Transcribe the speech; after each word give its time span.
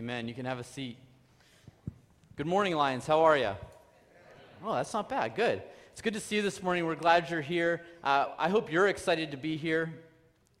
Amen. 0.00 0.26
You 0.28 0.32
can 0.32 0.46
have 0.46 0.58
a 0.58 0.64
seat. 0.64 0.96
Good 2.34 2.46
morning, 2.46 2.74
Lions. 2.74 3.06
How 3.06 3.20
are 3.24 3.36
you? 3.36 3.52
Oh, 4.64 4.72
that's 4.72 4.94
not 4.94 5.10
bad. 5.10 5.34
Good. 5.34 5.62
It's 5.92 6.00
good 6.00 6.14
to 6.14 6.20
see 6.20 6.36
you 6.36 6.42
this 6.42 6.62
morning. 6.62 6.86
We're 6.86 6.94
glad 6.94 7.28
you're 7.28 7.42
here. 7.42 7.82
Uh, 8.02 8.28
I 8.38 8.48
hope 8.48 8.72
you're 8.72 8.88
excited 8.88 9.32
to 9.32 9.36
be 9.36 9.58
here 9.58 9.92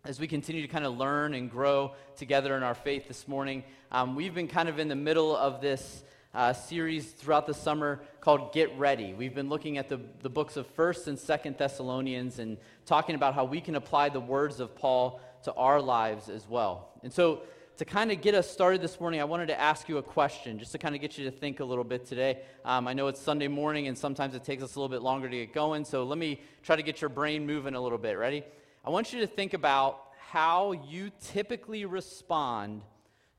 as 0.04 0.20
we 0.20 0.26
continue 0.26 0.60
to 0.60 0.68
kind 0.68 0.84
of 0.84 0.98
learn 0.98 1.32
and 1.32 1.50
grow 1.50 1.92
together 2.16 2.54
in 2.54 2.62
our 2.62 2.74
faith 2.74 3.08
this 3.08 3.26
morning. 3.26 3.64
Um, 3.90 4.14
we've 4.14 4.34
been 4.34 4.46
kind 4.46 4.68
of 4.68 4.78
in 4.78 4.88
the 4.88 4.94
middle 4.94 5.34
of 5.34 5.62
this 5.62 6.04
uh, 6.34 6.52
series 6.52 7.10
throughout 7.10 7.46
the 7.46 7.54
summer 7.54 8.02
called 8.20 8.52
Get 8.52 8.78
Ready. 8.78 9.14
We've 9.14 9.34
been 9.34 9.48
looking 9.48 9.78
at 9.78 9.88
the, 9.88 10.00
the 10.20 10.28
books 10.28 10.58
of 10.58 10.66
1st 10.76 11.06
and 11.06 11.16
2nd 11.16 11.56
Thessalonians 11.56 12.40
and 12.40 12.58
talking 12.84 13.14
about 13.14 13.34
how 13.34 13.46
we 13.46 13.62
can 13.62 13.76
apply 13.76 14.10
the 14.10 14.20
words 14.20 14.60
of 14.60 14.76
Paul 14.76 15.18
to 15.44 15.52
our 15.54 15.80
lives 15.80 16.28
as 16.28 16.46
well. 16.46 16.90
And 17.02 17.10
so 17.10 17.40
to 17.80 17.86
kind 17.86 18.12
of 18.12 18.20
get 18.20 18.34
us 18.34 18.46
started 18.46 18.82
this 18.82 19.00
morning, 19.00 19.22
I 19.22 19.24
wanted 19.24 19.46
to 19.46 19.58
ask 19.58 19.88
you 19.88 19.96
a 19.96 20.02
question, 20.02 20.58
just 20.58 20.70
to 20.72 20.76
kind 20.76 20.94
of 20.94 21.00
get 21.00 21.16
you 21.16 21.24
to 21.24 21.30
think 21.30 21.60
a 21.60 21.64
little 21.64 21.82
bit 21.82 22.04
today. 22.04 22.42
Um, 22.62 22.86
I 22.86 22.92
know 22.92 23.06
it's 23.06 23.18
Sunday 23.18 23.48
morning, 23.48 23.88
and 23.88 23.96
sometimes 23.96 24.34
it 24.34 24.44
takes 24.44 24.62
us 24.62 24.74
a 24.74 24.78
little 24.78 24.94
bit 24.94 25.00
longer 25.00 25.30
to 25.30 25.34
get 25.34 25.54
going, 25.54 25.86
so 25.86 26.04
let 26.04 26.18
me 26.18 26.42
try 26.62 26.76
to 26.76 26.82
get 26.82 27.00
your 27.00 27.08
brain 27.08 27.46
moving 27.46 27.74
a 27.74 27.80
little 27.80 27.96
bit. 27.96 28.18
Ready? 28.18 28.44
I 28.84 28.90
want 28.90 29.14
you 29.14 29.20
to 29.20 29.26
think 29.26 29.54
about 29.54 29.98
how 30.28 30.72
you 30.72 31.10
typically 31.22 31.86
respond 31.86 32.82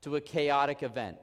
to 0.00 0.16
a 0.16 0.20
chaotic 0.20 0.82
event. 0.82 1.18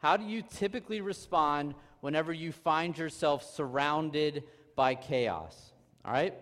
How 0.00 0.18
do 0.18 0.26
you 0.26 0.42
typically 0.42 1.00
respond 1.00 1.74
whenever 2.02 2.30
you 2.30 2.52
find 2.52 2.98
yourself 2.98 3.42
surrounded 3.54 4.44
by 4.76 4.96
chaos? 4.96 5.72
All 6.04 6.12
right? 6.12 6.34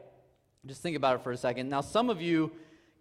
Just 0.67 0.83
think 0.83 0.97
about 0.97 1.21
it 1.21 1.23
for 1.23 1.31
a 1.31 1.37
second. 1.37 1.69
Now, 1.69 1.81
some 1.81 2.11
of 2.11 2.21
you 2.21 2.51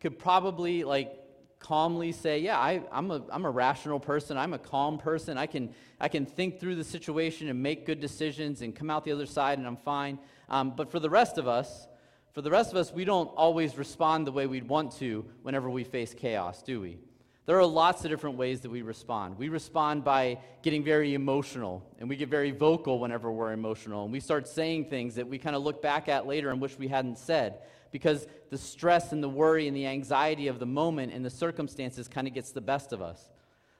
could 0.02 0.20
probably, 0.20 0.84
like, 0.84 1.18
calmly 1.62 2.12
say, 2.12 2.40
Yeah, 2.40 2.60
I, 2.60 2.82
am 2.92 3.12
a, 3.12 3.22
I'm 3.32 3.46
a 3.46 3.50
rational 3.50 4.00
person. 4.00 4.38
I'm 4.38 4.54
a 4.54 4.60
calm 4.60 4.98
person. 4.98 5.38
I 5.38 5.46
can, 5.46 5.74
I 6.00 6.10
can 6.10 6.26
think 6.26 6.60
through 6.60 6.76
the 6.76 6.84
situation 6.84 7.48
and 7.48 7.64
make 7.64 7.86
good 7.86 8.02
decisions 8.02 8.62
and 8.62 8.76
come 8.76 8.90
out 8.90 9.06
the 9.06 9.12
other 9.12 9.26
side 9.26 9.58
and 9.58 9.66
I'm 9.66 9.78
fine. 9.78 10.20
Um, 10.50 10.74
but 10.76 10.92
for 10.92 11.00
the 11.00 11.10
rest 11.10 11.38
of 11.38 11.48
us, 11.48 11.88
for 12.34 12.42
the 12.42 12.52
rest 12.52 12.72
of 12.72 12.78
us, 12.78 12.92
we 12.92 13.06
don't 13.06 13.28
always 13.28 13.78
respond 13.78 14.28
the 14.28 14.32
way 14.32 14.48
we'd 14.48 14.68
want 14.68 14.92
to 14.98 15.26
whenever 15.44 15.70
we 15.70 15.84
face 15.84 16.14
chaos, 16.14 16.62
do 16.62 16.82
we? 16.82 16.98
There 17.46 17.58
are 17.58 17.66
lots 17.66 18.06
of 18.06 18.12
different 18.12 18.38
ways 18.38 18.62
that 18.62 18.70
we 18.70 18.82
respond. 18.84 19.38
We 19.38 19.50
respond 19.50 20.04
by 20.04 20.40
getting 20.62 20.84
very 20.84 21.14
emotional, 21.14 21.84
and 22.00 22.08
we 22.08 22.16
get 22.16 22.30
very 22.30 22.52
vocal 22.52 23.00
whenever 23.00 23.32
we're 23.32 23.52
emotional, 23.52 24.04
and 24.04 24.14
we 24.14 24.20
start 24.20 24.48
saying 24.48 24.86
things 24.86 25.16
that 25.16 25.28
we 25.28 25.38
kind 25.38 25.56
of 25.56 25.64
look 25.64 25.82
back 25.82 26.08
at 26.08 26.28
later 26.28 26.52
and 26.52 26.62
wish 26.62 26.78
we 26.78 26.88
hadn't 26.88 27.18
said 27.18 27.60
because 27.92 28.28
the 28.50 28.58
stress 28.58 29.12
and 29.12 29.22
the 29.22 29.30
worry 29.30 29.68
and 29.68 29.76
the 29.76 29.86
anxiety 29.86 30.48
of 30.48 30.60
the 30.60 30.66
moment 30.66 31.14
and 31.14 31.24
the 31.24 31.30
circumstances 31.30 32.08
kind 32.08 32.28
of 32.28 32.34
gets 32.34 32.52
the 32.52 32.62
best 32.62 32.94
of 32.94 33.02
us. 33.02 33.30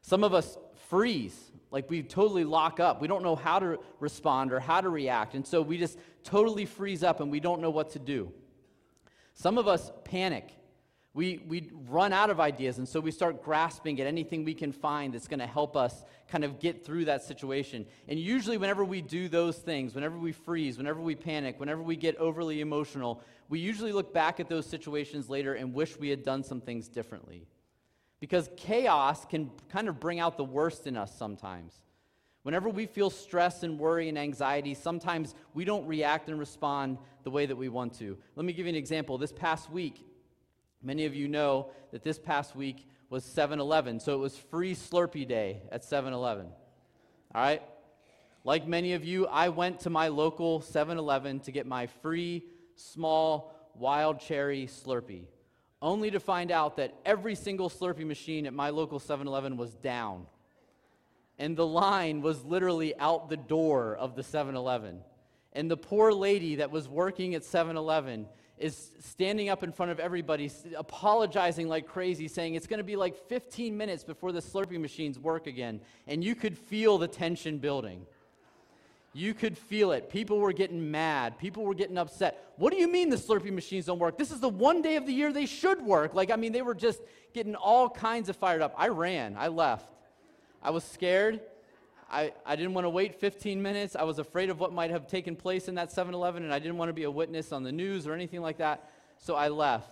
Some 0.02 0.24
of 0.24 0.34
us 0.34 0.58
freeze, 0.90 1.52
like 1.72 1.90
we 1.90 2.04
totally 2.04 2.44
lock 2.44 2.80
up. 2.80 3.02
We 3.02 3.08
don't 3.08 3.24
know 3.24 3.36
how 3.36 3.60
to 3.60 3.80
respond 4.00 4.52
or 4.52 4.60
how 4.60 4.82
to 4.82 4.90
react, 4.90 5.36
and 5.36 5.46
so 5.46 5.62
we 5.62 5.78
just 5.78 5.98
totally 6.24 6.66
freeze 6.66 7.04
up 7.04 7.20
and 7.22 7.32
we 7.32 7.40
don't 7.40 7.62
know 7.62 7.70
what 7.70 7.92
to 7.92 8.00
do. 8.00 8.32
Some 9.34 9.58
of 9.58 9.68
us 9.68 9.92
panic. 10.04 10.50
We, 11.14 11.44
we 11.46 11.70
run 11.90 12.14
out 12.14 12.30
of 12.30 12.40
ideas, 12.40 12.78
and 12.78 12.88
so 12.88 13.02
we 13.02 13.12
start 13.12 13.44
grasping 13.44 14.00
at 14.00 14.08
anything 14.08 14.46
we 14.46 14.54
can 14.54 14.72
find 14.72 15.14
that's 15.14 15.28
going 15.28 15.42
to 15.42 15.48
help 15.48 15.76
us 15.76 16.06
kind 16.30 16.46
of 16.46 16.60
get 16.60 16.86
through 16.86 17.06
that 17.06 17.22
situation. 17.22 17.86
And 18.08 18.18
usually, 18.18 18.58
whenever 18.58 18.86
we 18.86 19.02
do 19.02 19.28
those 19.28 19.58
things, 19.58 19.94
whenever 19.94 20.18
we 20.18 20.32
freeze, 20.32 20.78
whenever 20.78 21.02
we 21.02 21.16
panic, 21.16 21.60
whenever 21.60 21.82
we 21.82 21.98
get 21.98 22.16
overly 22.16 22.62
emotional, 22.62 23.22
we 23.52 23.60
usually 23.60 23.92
look 23.92 24.14
back 24.14 24.40
at 24.40 24.48
those 24.48 24.66
situations 24.66 25.30
later 25.30 25.56
and 25.56 25.74
wish 25.74 26.00
we 26.00 26.08
had 26.08 26.24
done 26.24 26.42
some 26.42 26.62
things 26.62 26.88
differently. 26.88 27.46
Because 28.22 28.50
chaos 28.56 29.26
can 29.26 29.52
kind 29.68 29.90
of 29.90 30.00
bring 30.00 30.22
out 30.22 30.38
the 30.38 30.44
worst 30.44 30.88
in 30.88 30.96
us 30.96 31.14
sometimes. 31.14 31.74
Whenever 32.44 32.70
we 32.70 32.86
feel 32.86 33.10
stress 33.10 33.64
and 33.64 33.78
worry 33.78 34.08
and 34.08 34.18
anxiety, 34.18 34.74
sometimes 34.74 35.36
we 35.54 35.66
don't 35.66 35.86
react 35.86 36.30
and 36.30 36.40
respond 36.40 36.98
the 37.26 37.30
way 37.30 37.46
that 37.46 37.58
we 37.58 37.68
want 37.68 37.94
to. 37.96 38.18
Let 38.38 38.46
me 38.46 38.54
give 38.54 38.68
you 38.68 38.70
an 38.70 38.76
example. 38.76 39.18
This 39.18 39.34
past 39.34 39.70
week, 39.70 40.08
many 40.82 41.04
of 41.04 41.14
you 41.14 41.28
know 41.28 41.72
that 41.92 42.04
this 42.04 42.18
past 42.18 42.56
week 42.56 42.88
was 43.10 43.26
7 43.26 43.60
Eleven, 43.60 44.00
so 44.00 44.14
it 44.14 44.20
was 44.20 44.38
free 44.38 44.74
Slurpee 44.74 45.28
Day 45.28 45.62
at 45.74 45.84
7 45.84 46.14
Eleven. 46.14 46.48
All 47.36 47.42
right? 47.42 47.62
Like 48.46 48.66
many 48.66 48.94
of 48.94 49.04
you, 49.04 49.28
I 49.28 49.50
went 49.50 49.82
to 49.82 49.90
my 49.90 50.08
local 50.08 50.62
7 50.62 50.98
Eleven 50.98 51.42
to 51.42 51.52
get 51.52 51.68
my 51.68 51.88
free 51.88 52.46
small 52.82 53.54
wild 53.76 54.20
cherry 54.20 54.68
Slurpee, 54.68 55.26
only 55.82 56.12
to 56.12 56.20
find 56.20 56.52
out 56.52 56.78
that 56.78 56.94
every 57.06 57.36
single 57.36 57.70
Slurpee 57.70 58.06
machine 58.06 58.46
at 58.46 58.54
my 58.54 58.70
local 58.70 59.00
7 59.00 59.28
Eleven 59.28 59.58
was 59.58 59.74
down. 59.76 60.28
And 61.40 61.58
the 61.58 61.66
line 61.66 62.22
was 62.22 62.44
literally 62.44 62.96
out 62.98 63.30
the 63.30 63.38
door 63.38 63.96
of 63.96 64.16
the 64.16 64.24
7 64.24 64.56
Eleven. 64.56 65.00
And 65.54 65.70
the 65.70 65.78
poor 65.78 66.14
lady 66.14 66.56
that 66.56 66.72
was 66.72 66.88
working 66.88 67.36
at 67.36 67.44
7 67.44 67.76
Eleven 67.76 68.28
is 68.58 68.92
standing 69.00 69.50
up 69.50 69.64
in 69.64 69.72
front 69.72 69.92
of 69.92 70.00
everybody, 70.00 70.52
apologizing 70.78 71.68
like 71.68 71.88
crazy, 71.88 72.28
saying 72.28 72.54
it's 72.54 72.68
going 72.68 72.78
to 72.78 72.84
be 72.84 72.96
like 72.96 73.18
15 73.28 73.76
minutes 73.76 74.04
before 74.04 74.32
the 74.32 74.40
Slurpee 74.40 74.80
machines 74.80 75.18
work 75.18 75.48
again. 75.48 75.82
And 76.08 76.24
you 76.24 76.36
could 76.36 76.56
feel 76.58 77.00
the 77.00 77.08
tension 77.08 77.58
building. 77.58 78.06
You 79.14 79.34
could 79.34 79.58
feel 79.58 79.92
it. 79.92 80.10
People 80.10 80.40
were 80.40 80.54
getting 80.54 80.90
mad. 80.90 81.38
People 81.38 81.64
were 81.64 81.74
getting 81.74 81.98
upset. 81.98 82.54
What 82.56 82.72
do 82.72 82.80
you 82.80 82.90
mean 82.90 83.10
the 83.10 83.18
Slurpee 83.18 83.52
machines 83.52 83.86
don't 83.86 84.00
work? 84.00 84.18
This 84.18 84.32
is 84.32 84.40
the 84.40 84.50
one 84.50 84.82
day 84.82 84.96
of 84.96 85.06
the 85.06 85.12
year 85.12 85.34
they 85.34 85.46
should 85.46 85.82
work. 85.82 86.14
Like, 86.14 86.32
I 86.32 86.38
mean, 86.38 86.54
they 86.54 86.62
were 86.62 86.76
just 86.76 87.02
getting 87.34 87.56
all 87.56 87.90
kinds 87.90 88.30
of 88.30 88.38
fired 88.38 88.62
up. 88.62 88.74
I 88.78 88.88
ran. 88.88 89.36
I 89.38 89.50
left. 89.50 89.92
I 90.64 90.70
was 90.70 90.86
scared. 90.86 91.42
I, 92.10 92.34
I 92.46 92.56
didn't 92.56 92.74
want 92.74 92.86
to 92.86 92.90
wait 92.90 93.16
15 93.16 93.62
minutes. 93.62 93.98
I 93.98 94.04
was 94.04 94.18
afraid 94.18 94.50
of 94.50 94.60
what 94.60 94.72
might 94.72 94.92
have 94.92 95.08
taken 95.08 95.36
place 95.36 95.68
in 95.68 95.76
that 95.76 95.92
7 95.92 96.14
Eleven, 96.14 96.44
and 96.44 96.54
I 96.54 96.60
didn't 96.60 96.78
want 96.78 96.90
to 96.90 96.94
be 96.94 97.04
a 97.04 97.12
witness 97.12 97.52
on 97.52 97.64
the 97.64 97.72
news 97.72 98.08
or 98.08 98.14
anything 98.14 98.42
like 98.42 98.58
that. 98.60 98.90
So 99.18 99.36
I 99.36 99.50
left. 99.50 99.92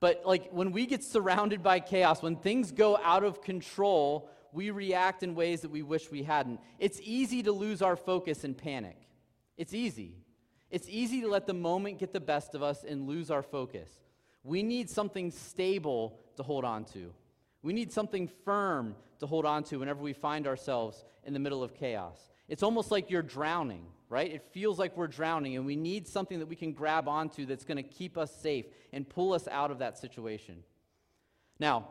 But, 0.00 0.22
like, 0.26 0.50
when 0.50 0.72
we 0.72 0.86
get 0.86 1.04
surrounded 1.04 1.62
by 1.62 1.80
chaos, 1.80 2.20
when 2.20 2.36
things 2.36 2.72
go 2.72 2.98
out 2.98 3.24
of 3.24 3.42
control, 3.42 4.28
we 4.52 4.70
react 4.70 5.22
in 5.22 5.34
ways 5.34 5.60
that 5.60 5.70
we 5.70 5.82
wish 5.82 6.10
we 6.10 6.22
hadn't. 6.22 6.60
It's 6.78 7.00
easy 7.02 7.42
to 7.42 7.52
lose 7.52 7.82
our 7.82 7.96
focus 7.96 8.44
and 8.44 8.56
panic. 8.56 8.96
It's 9.56 9.74
easy. 9.74 10.16
It's 10.70 10.88
easy 10.88 11.20
to 11.22 11.28
let 11.28 11.46
the 11.46 11.54
moment 11.54 11.98
get 11.98 12.12
the 12.12 12.20
best 12.20 12.54
of 12.54 12.62
us 12.62 12.84
and 12.84 13.06
lose 13.06 13.30
our 13.30 13.42
focus. 13.42 13.90
We 14.42 14.62
need 14.62 14.90
something 14.90 15.30
stable 15.30 16.18
to 16.36 16.42
hold 16.42 16.64
on 16.64 16.84
to. 16.86 17.12
We 17.62 17.72
need 17.72 17.92
something 17.92 18.28
firm 18.44 18.94
to 19.18 19.26
hold 19.26 19.44
on 19.44 19.64
to 19.64 19.78
whenever 19.78 20.02
we 20.02 20.12
find 20.12 20.46
ourselves 20.46 21.04
in 21.24 21.32
the 21.32 21.38
middle 21.38 21.62
of 21.62 21.74
chaos. 21.74 22.30
It's 22.48 22.62
almost 22.62 22.90
like 22.90 23.10
you're 23.10 23.22
drowning, 23.22 23.86
right? 24.08 24.32
It 24.32 24.42
feels 24.52 24.78
like 24.78 24.96
we're 24.96 25.08
drowning, 25.08 25.56
and 25.56 25.66
we 25.66 25.74
need 25.74 26.06
something 26.06 26.38
that 26.38 26.46
we 26.46 26.54
can 26.54 26.72
grab 26.72 27.08
onto 27.08 27.44
that's 27.44 27.64
going 27.64 27.78
to 27.78 27.82
keep 27.82 28.16
us 28.16 28.34
safe 28.34 28.66
and 28.92 29.08
pull 29.08 29.32
us 29.32 29.48
out 29.48 29.70
of 29.70 29.80
that 29.80 29.98
situation. 29.98 30.62
Now, 31.58 31.88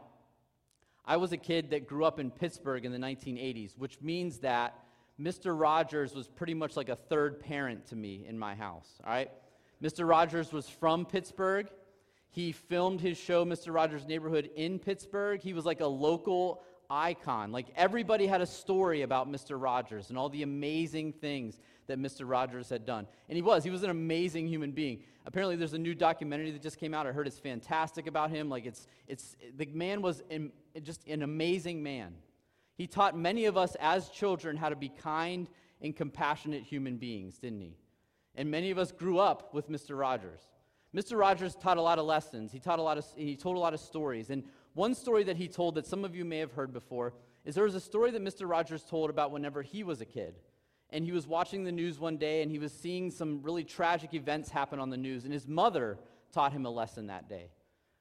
I 1.08 1.18
was 1.18 1.32
a 1.32 1.38
kid 1.38 1.70
that 1.70 1.88
grew 1.88 2.06
up 2.06 2.20
in 2.20 2.32
Pittsburgh 2.32 2.86
in 2.86 2.92
the 2.92 2.98
1980s, 2.98 3.78
which 3.78 4.02
means 4.02 4.40
that 4.40 4.80
Mr. 5.20 5.58
Rogers 5.60 6.16
was 6.16 6.28
pretty 6.28 6.54
much 6.54 6.76
like 6.76 6.90
a 6.90 6.96
third 6.96 7.40
parent 7.40 7.86
to 7.88 7.96
me 7.96 8.26
in 8.28 8.38
my 8.38 8.56
house, 8.56 9.00
all 9.06 9.12
right? 9.12 9.30
Mr. 9.82 10.08
Rogers 10.08 10.52
was 10.52 10.68
from 10.68 11.06
Pittsburgh. 11.06 11.70
He 12.32 12.52
filmed 12.52 13.00
his 13.00 13.18
show, 13.18 13.46
Mr. 13.46 13.74
Rogers' 13.74 14.08
Neighborhood, 14.08 14.50
in 14.56 14.80
Pittsburgh. 14.80 15.42
He 15.42 15.54
was 15.54 15.64
like 15.64 15.80
a 15.80 15.88
local 15.88 16.64
icon. 16.90 17.52
Like 17.52 17.68
everybody 17.76 18.28
had 18.28 18.42
a 18.42 18.46
story 18.46 19.04
about 19.04 19.32
Mr. 19.32 19.62
Rogers 19.62 20.10
and 20.10 20.18
all 20.18 20.30
the 20.30 20.44
amazing 20.44 21.14
things 21.14 21.60
that 21.88 22.00
Mr. 22.00 22.29
Rogers 22.29 22.69
had 22.69 22.85
done. 22.85 23.07
And 23.29 23.35
he 23.35 23.41
was. 23.41 23.63
He 23.63 23.69
was 23.69 23.84
an 23.84 23.90
amazing 23.90 24.47
human 24.47 24.72
being. 24.72 25.03
Apparently, 25.25 25.56
there's 25.56 25.73
a 25.73 25.79
new 25.79 25.96
documentary 25.96 26.51
that 26.51 26.62
just 26.62 26.78
came 26.78 26.94
out. 26.94 27.07
I 27.07 27.12
heard 27.12 27.28
it's 27.28 27.40
fantastic 27.40 28.07
about 28.07 28.29
him. 28.29 28.50
Like, 28.50 28.66
it's, 28.66 28.88
it's, 29.07 29.35
the 29.56 29.66
man 29.68 30.01
was 30.01 30.22
in, 30.29 30.51
just 30.84 31.07
an 31.07 31.23
amazing 31.23 31.81
man. 31.81 32.13
He 32.75 32.88
taught 32.88 33.18
many 33.18 33.46
of 33.46 33.57
us 33.57 33.76
as 33.79 34.09
children 34.09 34.58
how 34.58 34.70
to 34.70 34.76
be 34.76 34.90
kind 34.90 35.47
and 35.82 35.96
compassionate 35.96 36.64
human 36.64 36.97
beings, 36.97 37.37
didn't 37.37 37.61
he? 37.61 37.78
And 38.35 38.52
many 38.52 38.72
of 38.72 38.78
us 38.78 38.91
grew 38.91 39.20
up 39.20 39.53
with 39.53 39.70
Mr. 39.70 39.97
Rogers. 39.97 40.41
Mr. 40.96 41.17
Rogers 41.17 41.55
taught 41.55 41.78
a 41.78 41.81
lot 41.81 41.99
of 41.99 42.05
lessons. 42.05 42.52
He 42.52 42.59
taught 42.59 42.79
a 42.79 42.81
lot 42.81 42.97
of 42.97 43.05
he 43.16 43.35
told 43.35 43.58
a 43.58 43.59
lot 43.59 43.73
of 43.73 43.79
stories. 43.79 44.29
And 44.29 44.43
one 44.73 44.93
story 44.93 45.23
that 45.23 45.38
he 45.38 45.47
told 45.47 45.76
that 45.76 45.85
some 45.85 46.05
of 46.05 46.16
you 46.16 46.23
may 46.23 46.40
have 46.40 46.53
heard 46.53 46.72
before 46.72 47.14
is 47.43 47.55
there 47.55 47.64
was 47.64 47.76
a 47.76 47.81
story 47.81 48.11
that 48.11 48.23
Mr. 48.23 48.49
Rogers 48.49 48.84
told 48.84 49.09
about 49.09 49.31
whenever 49.31 49.61
he 49.61 49.84
was 49.84 50.02
a 50.02 50.05
kid 50.05 50.35
and 50.90 51.03
he 51.03 51.11
was 51.11 51.28
watching 51.28 51.64
the 51.64 51.72
news 51.72 51.99
one 51.99 52.17
day 52.17 52.41
and 52.41 52.52
he 52.52 52.59
was 52.59 52.72
seeing 52.72 53.11
some 53.11 53.41
really 53.41 53.64
tragic 53.64 54.14
events 54.14 54.49
happen 54.49 54.79
on 54.79 54.90
the 54.90 54.97
news, 54.97 55.23
and 55.23 55.34
his 55.34 55.47
mother 55.47 55.97
taught 56.32 56.52
him 56.52 56.66
a 56.66 56.70
lesson 56.70 57.08
that 57.08 57.28
day. 57.29 57.49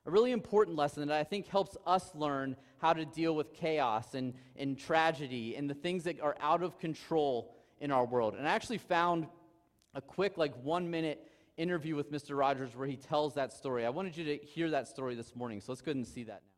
A 0.07 0.11
really 0.11 0.33
important 0.33 0.77
lesson 0.77 1.09
that 1.09 1.19
I 1.19 1.25
think 1.25 1.47
helps 1.47 1.77
us 1.87 2.11
learn 2.15 2.57
how 2.79 2.93
to 2.93 3.07
deal 3.07 3.35
with 3.35 3.55
chaos 3.55 4.15
and, 4.15 4.35
and 4.57 4.79
tragedy 4.79 5.57
and 5.57 5.69
the 5.69 5.75
things 5.75 6.05
that 6.05 6.21
are 6.21 6.37
out 6.41 6.63
of 6.63 6.79
control 6.79 7.55
in 7.81 7.91
our 7.91 8.05
world. 8.05 8.35
And 8.35 8.47
I 8.47 8.51
actually 8.51 8.79
found 8.79 9.27
a 9.95 10.03
quick, 10.03 10.37
like 10.37 10.55
one 10.63 10.91
minute 10.91 11.27
interview 11.57 11.97
with 11.97 12.13
Mr. 12.13 12.37
Rogers 12.37 12.77
where 12.77 12.87
he 12.87 12.97
tells 12.97 13.35
that 13.35 13.53
story. 13.53 13.87
I 13.87 13.91
wanted 13.91 14.17
you 14.17 14.25
to 14.25 14.37
hear 14.45 14.71
that 14.71 14.89
story 14.89 15.15
this 15.15 15.35
morning, 15.35 15.61
so 15.61 15.73
let's 15.73 15.81
go 15.81 15.91
ahead 15.91 15.97
and 15.97 16.07
see 16.07 16.25
that 16.25 16.43
now. 16.47 16.54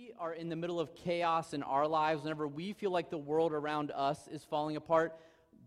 We 0.00 0.12
are 0.18 0.32
in 0.32 0.48
the 0.48 0.56
middle 0.56 0.80
of 0.80 0.94
chaos 0.94 1.52
in 1.52 1.62
our 1.62 1.86
lives, 1.86 2.22
whenever 2.22 2.48
we 2.48 2.72
feel 2.72 2.90
like 2.90 3.10
the 3.10 3.18
world 3.18 3.52
around 3.52 3.90
us 3.90 4.28
is 4.28 4.42
falling 4.42 4.76
apart, 4.76 5.14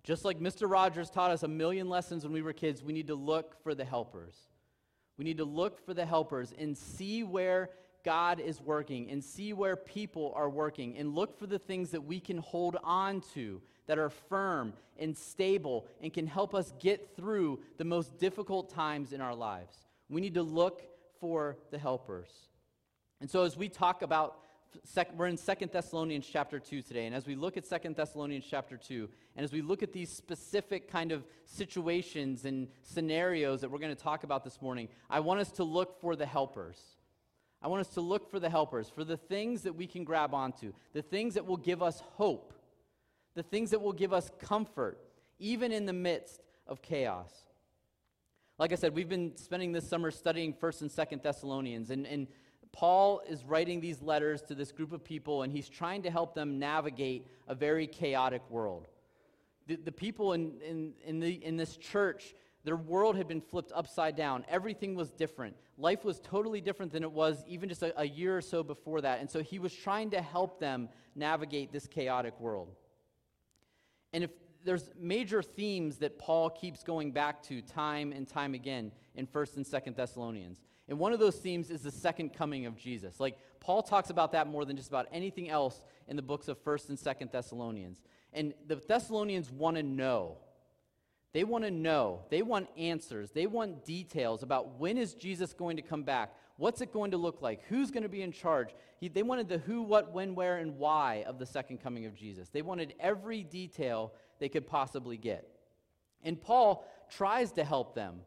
just 0.02 0.26
like 0.26 0.40
Mr. 0.40 0.68
Rogers 0.68 1.12
taught 1.12 1.30
us 1.30 1.44
a 1.44 1.48
million 1.48 1.88
lessons 1.88 2.24
when 2.24 2.34
we 2.34 2.42
were 2.42 2.52
kids, 2.52 2.82
we 2.82 2.94
need 2.94 3.06
to 3.08 3.16
look 3.16 3.62
for 3.62 3.76
the 3.76 3.86
helpers. 3.86 4.36
We 5.18 5.26
need 5.26 5.38
to 5.38 5.46
look 5.46 5.86
for 5.86 5.94
the 5.94 6.06
helpers 6.06 6.52
and 6.58 6.76
see 6.76 7.22
where 7.22 7.70
God 8.04 8.40
is 8.40 8.60
working 8.60 9.12
and 9.12 9.24
see 9.24 9.54
where 9.54 9.76
people 9.76 10.34
are 10.36 10.50
working 10.50 10.98
and 10.98 11.14
look 11.14 11.38
for 11.38 11.46
the 11.46 11.60
things 11.60 11.92
that 11.92 12.02
we 12.02 12.20
can 12.20 12.38
hold 12.38 12.78
on 12.84 13.22
to 13.36 13.62
that 13.86 14.00
are 14.00 14.10
firm 14.10 14.74
and 14.98 15.16
stable 15.16 15.86
and 16.02 16.12
can 16.12 16.26
help 16.26 16.56
us 16.56 16.74
get 16.80 17.16
through 17.16 17.60
the 17.78 17.86
most 17.86 18.18
difficult 18.18 18.72
times 18.72 19.14
in 19.14 19.22
our 19.22 19.36
lives. 19.36 19.76
We 20.10 20.22
need 20.22 20.34
to 20.34 20.44
look 20.44 20.82
for 21.20 21.58
the 21.70 21.78
helpers. 21.78 22.32
And 23.24 23.32
so 23.32 23.46
as 23.46 23.56
we 23.56 23.70
talk 23.70 24.02
about 24.02 24.40
we're 25.16 25.28
in 25.28 25.38
Second 25.38 25.72
Thessalonians 25.72 26.28
chapter 26.30 26.60
2 26.60 26.82
today. 26.82 27.06
And 27.06 27.16
as 27.16 27.26
we 27.26 27.36
look 27.36 27.56
at 27.56 27.66
Second 27.66 27.96
Thessalonians 27.96 28.44
chapter 28.46 28.76
2, 28.76 29.08
and 29.38 29.44
as 29.46 29.54
we 29.54 29.62
look 29.62 29.82
at 29.82 29.94
these 29.94 30.12
specific 30.12 30.92
kind 30.92 31.14
of 31.14 31.24
situations 31.46 32.44
and 32.44 32.68
scenarios 32.82 33.62
that 33.62 33.72
we're 33.72 33.80
going 33.80 33.96
to 33.96 34.04
talk 34.04 34.26
about 34.26 34.44
this 34.44 34.62
morning, 34.62 34.90
I 35.10 35.22
want 35.22 35.40
us 35.40 35.54
to 35.54 35.64
look 35.64 36.02
for 36.02 36.18
the 36.18 36.26
helpers. 36.26 36.78
I 37.62 37.70
want 37.70 37.80
us 37.80 37.94
to 37.94 38.02
look 38.02 38.30
for 38.30 38.42
the 38.42 38.50
helpers, 38.50 38.90
for 38.90 39.06
the 39.06 39.16
things 39.16 39.62
that 39.62 39.74
we 39.74 39.88
can 39.88 40.04
grab 40.04 40.34
onto, 40.34 40.74
the 40.92 41.02
things 41.02 41.36
that 41.36 41.46
will 41.46 41.56
give 41.56 41.82
us 41.82 42.04
hope, 42.16 42.54
the 43.36 43.44
things 43.44 43.72
that 43.72 43.82
will 43.82 43.94
give 43.94 44.12
us 44.12 44.32
comfort, 44.42 45.00
even 45.40 45.72
in 45.72 45.86
the 45.86 45.94
midst 45.94 46.42
of 46.68 46.82
chaos. 46.82 47.32
Like 48.60 48.72
I 48.72 48.76
said, 48.76 48.94
we've 48.94 49.08
been 49.08 49.38
spending 49.38 49.72
this 49.72 49.88
summer 49.88 50.12
studying 50.12 50.54
1st 50.54 50.82
and 50.82 50.92
2nd 50.92 51.24
Thessalonians, 51.24 51.90
and, 51.90 52.06
and 52.06 52.28
Paul 52.74 53.22
is 53.30 53.46
writing 53.46 53.80
these 53.80 54.02
letters 54.02 54.42
to 54.44 54.56
this 54.56 54.72
group 54.72 54.92
of 54.92 55.04
people, 55.04 55.44
and 55.44 55.54
he's 55.54 55.70
trying 55.70 56.02
to 56.02 56.12
help 56.12 56.34
them 56.34 56.60
navigate 56.60 57.28
a 57.48 57.56
very 57.56 57.88
chaotic 57.88 58.42
world. 58.50 58.88
The, 59.68 59.76
the 59.76 59.92
people 59.92 60.34
in, 60.34 60.60
in, 60.68 60.94
in, 61.06 61.20
the, 61.20 61.34
in 61.46 61.56
this 61.56 61.78
church, 61.78 62.34
their 62.64 62.76
world 62.76 63.16
had 63.16 63.28
been 63.28 63.42
flipped 63.42 63.72
upside 63.74 64.16
down. 64.16 64.44
Everything 64.50 64.96
was 64.96 65.12
different. 65.12 65.56
Life 65.78 66.04
was 66.04 66.20
totally 66.20 66.62
different 66.62 66.92
than 66.92 67.04
it 67.04 67.12
was 67.12 67.44
even 67.48 67.70
just 67.70 67.84
a, 67.84 67.98
a 68.00 68.06
year 68.06 68.36
or 68.36 68.42
so 68.42 68.64
before 68.64 69.02
that. 69.02 69.20
And 69.20 69.30
so 69.30 69.42
he 69.42 69.60
was 69.60 69.74
trying 69.74 70.10
to 70.10 70.22
help 70.22 70.60
them 70.60 70.90
navigate 71.16 71.72
this 71.72 71.88
chaotic 71.88 72.38
world. 72.40 72.72
And 74.14 74.24
if 74.24 74.32
there's 74.66 74.90
major 75.00 75.44
themes 75.44 75.98
that 75.98 76.18
Paul 76.18 76.50
keeps 76.50 76.84
going 76.84 77.12
back 77.12 77.44
to 77.44 77.62
time 77.62 78.12
and 78.12 78.28
time 78.28 78.54
again 78.54 78.92
in 79.16 79.28
1st 79.28 79.58
and 79.58 79.66
2nd 79.66 79.96
Thessalonians. 79.96 80.62
And 80.90 81.00
one 81.00 81.14
of 81.14 81.20
those 81.20 81.38
themes 81.38 81.70
is 81.70 81.82
the 81.82 81.92
second 81.92 82.34
coming 82.34 82.66
of 82.66 82.76
Jesus. 82.76 83.20
Like, 83.20 83.38
Paul 83.60 83.82
talks 83.82 84.10
about 84.10 84.34
that 84.34 84.48
more 84.48 84.66
than 84.66 84.76
just 84.76 84.90
about 84.90 85.08
anything 85.12 85.50
else 85.50 85.82
in 86.08 86.16
the 86.16 86.22
books 86.22 86.48
of 86.50 86.62
1st 86.64 86.90
and 86.90 86.98
2nd 86.98 87.32
Thessalonians. 87.32 88.02
And 88.34 88.54
the 88.68 88.76
Thessalonians 88.76 89.50
want 89.50 89.78
to 89.78 89.84
know. 89.84 90.38
They 91.32 91.44
want 91.44 91.64
to 91.64 91.72
know. 91.72 92.22
They 92.30 92.42
want 92.42 92.68
answers. 92.78 93.32
They 93.32 93.48
want 93.48 93.86
details 93.86 94.44
about 94.44 94.80
when 94.80 94.98
is 94.98 95.14
Jesus 95.14 95.54
going 95.54 95.78
to 95.78 95.82
come 95.82 96.04
back? 96.04 96.36
What's 96.58 96.82
it 96.82 96.94
going 96.94 97.12
to 97.12 97.18
look 97.18 97.42
like? 97.42 97.62
Who's 97.70 97.90
going 97.90 98.04
to 98.04 98.10
be 98.10 98.22
in 98.22 98.32
charge? 98.32 98.76
He, 99.00 99.08
they 99.08 99.24
wanted 99.24 99.50
the 99.50 99.58
who, 99.60 99.82
what, 99.82 100.12
when, 100.12 100.36
where, 100.36 100.58
and 100.58 100.78
why 100.78 101.24
of 101.26 101.40
the 101.40 101.46
second 101.46 101.82
coming 101.82 102.06
of 102.06 102.14
Jesus. 102.14 102.50
They 102.50 102.62
wanted 102.62 102.94
every 103.00 103.44
detail 103.44 104.14
they 104.40 104.50
could 104.50 104.68
possibly 104.68 105.18
get. 105.18 105.48
And 106.22 106.40
Paul 106.40 106.86
tries 107.10 107.52
to 107.54 107.64
help 107.64 107.96
them 107.96 108.22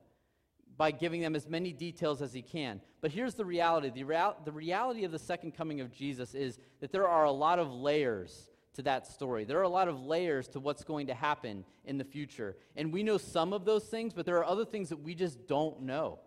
by 0.77 0.91
giving 0.91 1.21
them 1.21 1.35
as 1.35 1.49
many 1.49 1.73
details 1.73 2.21
as 2.21 2.33
he 2.33 2.43
can. 2.43 2.81
But 3.01 3.11
here's 3.11 3.35
the 3.35 3.45
reality 3.45 3.91
the, 3.91 4.35
the 4.45 4.53
reality 4.53 5.05
of 5.05 5.13
the 5.13 5.19
second 5.19 5.53
coming 5.53 5.81
of 5.81 5.91
Jesus 5.91 6.35
is 6.35 6.59
that 6.81 6.93
there 6.93 7.09
are 7.09 7.25
a 7.25 7.33
lot 7.33 7.59
of 7.59 7.73
layers 7.73 8.51
to 8.75 8.83
that 8.83 9.07
story. 9.07 9.45
There 9.45 9.59
are 9.59 9.63
a 9.63 9.69
lot 9.69 9.89
of 9.89 10.05
layers 10.05 10.49
to 10.49 10.61
what's 10.61 10.85
going 10.85 11.07
to 11.07 11.15
happen 11.15 11.65
in 11.85 11.97
the 11.99 12.05
future. 12.05 12.57
And 12.77 12.93
we 12.93 13.03
know 13.03 13.19
some 13.19 13.53
of 13.53 13.65
those 13.65 13.85
things, 13.85 14.13
but 14.13 14.27
there 14.27 14.37
are 14.37 14.45
other 14.45 14.65
things 14.65 14.91
that 14.91 15.03
we 15.03 15.15
just 15.15 15.47
don't 15.47 15.83
know. 15.83 16.19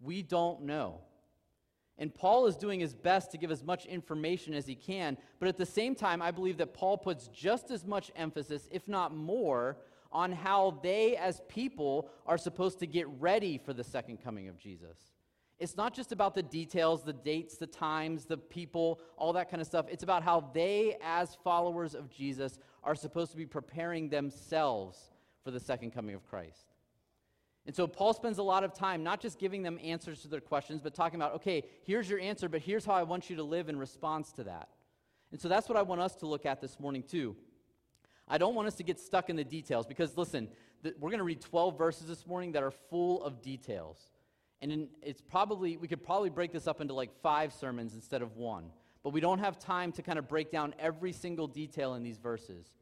We 0.00 0.22
don't 0.22 0.62
know. 0.62 1.00
And 1.98 2.14
Paul 2.14 2.46
is 2.46 2.56
doing 2.56 2.80
his 2.80 2.94
best 2.94 3.30
to 3.30 3.38
give 3.38 3.50
as 3.50 3.64
much 3.64 3.86
information 3.86 4.52
as 4.52 4.66
he 4.66 4.74
can, 4.74 5.16
but 5.38 5.48
at 5.48 5.56
the 5.56 5.64
same 5.64 5.94
time, 5.94 6.20
I 6.20 6.30
believe 6.30 6.58
that 6.58 6.74
Paul 6.74 6.98
puts 6.98 7.28
just 7.28 7.70
as 7.70 7.86
much 7.86 8.10
emphasis, 8.16 8.68
if 8.70 8.86
not 8.86 9.14
more, 9.16 9.78
on 10.16 10.32
how 10.32 10.80
they 10.82 11.14
as 11.14 11.42
people 11.46 12.08
are 12.24 12.38
supposed 12.38 12.78
to 12.78 12.86
get 12.86 13.06
ready 13.20 13.58
for 13.58 13.74
the 13.74 13.84
second 13.84 14.16
coming 14.24 14.48
of 14.48 14.56
Jesus. 14.56 14.96
It's 15.58 15.76
not 15.76 15.92
just 15.92 16.10
about 16.10 16.34
the 16.34 16.42
details, 16.42 17.04
the 17.04 17.12
dates, 17.12 17.58
the 17.58 17.66
times, 17.66 18.24
the 18.24 18.38
people, 18.38 18.98
all 19.18 19.34
that 19.34 19.50
kind 19.50 19.60
of 19.60 19.66
stuff. 19.66 19.84
It's 19.90 20.02
about 20.02 20.22
how 20.22 20.50
they, 20.54 20.96
as 21.04 21.36
followers 21.44 21.94
of 21.94 22.08
Jesus, 22.08 22.58
are 22.82 22.94
supposed 22.94 23.30
to 23.32 23.36
be 23.36 23.44
preparing 23.44 24.08
themselves 24.08 25.10
for 25.44 25.50
the 25.50 25.60
second 25.60 25.90
coming 25.90 26.14
of 26.14 26.24
Christ. 26.24 26.72
And 27.66 27.76
so 27.76 27.86
Paul 27.86 28.14
spends 28.14 28.38
a 28.38 28.42
lot 28.42 28.64
of 28.64 28.72
time 28.72 29.02
not 29.02 29.20
just 29.20 29.38
giving 29.38 29.62
them 29.62 29.78
answers 29.84 30.22
to 30.22 30.28
their 30.28 30.40
questions, 30.40 30.80
but 30.80 30.94
talking 30.94 31.20
about, 31.20 31.34
okay, 31.34 31.62
here's 31.84 32.08
your 32.08 32.20
answer, 32.20 32.48
but 32.48 32.62
here's 32.62 32.86
how 32.86 32.94
I 32.94 33.02
want 33.02 33.28
you 33.28 33.36
to 33.36 33.42
live 33.42 33.68
in 33.68 33.78
response 33.78 34.32
to 34.32 34.44
that. 34.44 34.70
And 35.30 35.38
so 35.38 35.48
that's 35.48 35.68
what 35.68 35.76
I 35.76 35.82
want 35.82 36.00
us 36.00 36.14
to 36.16 36.26
look 36.26 36.46
at 36.46 36.62
this 36.62 36.80
morning, 36.80 37.02
too. 37.02 37.36
I 38.28 38.38
don't 38.38 38.54
want 38.54 38.68
us 38.68 38.74
to 38.76 38.82
get 38.82 38.98
stuck 38.98 39.30
in 39.30 39.36
the 39.36 39.44
details 39.44 39.86
because, 39.86 40.16
listen, 40.16 40.48
the, 40.82 40.94
we're 40.98 41.10
going 41.10 41.18
to 41.18 41.24
read 41.24 41.40
12 41.40 41.78
verses 41.78 42.08
this 42.08 42.26
morning 42.26 42.52
that 42.52 42.62
are 42.62 42.72
full 42.90 43.22
of 43.22 43.40
details. 43.40 43.98
And 44.60 44.72
in, 44.72 44.88
it's 45.02 45.20
probably, 45.20 45.76
we 45.76 45.88
could 45.88 46.02
probably 46.02 46.30
break 46.30 46.52
this 46.52 46.66
up 46.66 46.80
into 46.80 46.94
like 46.94 47.10
five 47.22 47.52
sermons 47.52 47.94
instead 47.94 48.22
of 48.22 48.36
one. 48.36 48.70
But 49.02 49.10
we 49.12 49.20
don't 49.20 49.38
have 49.38 49.58
time 49.58 49.92
to 49.92 50.02
kind 50.02 50.18
of 50.18 50.28
break 50.28 50.50
down 50.50 50.74
every 50.78 51.12
single 51.12 51.46
detail 51.46 51.94
in 51.94 52.02
these 52.02 52.18
verses. 52.18 52.72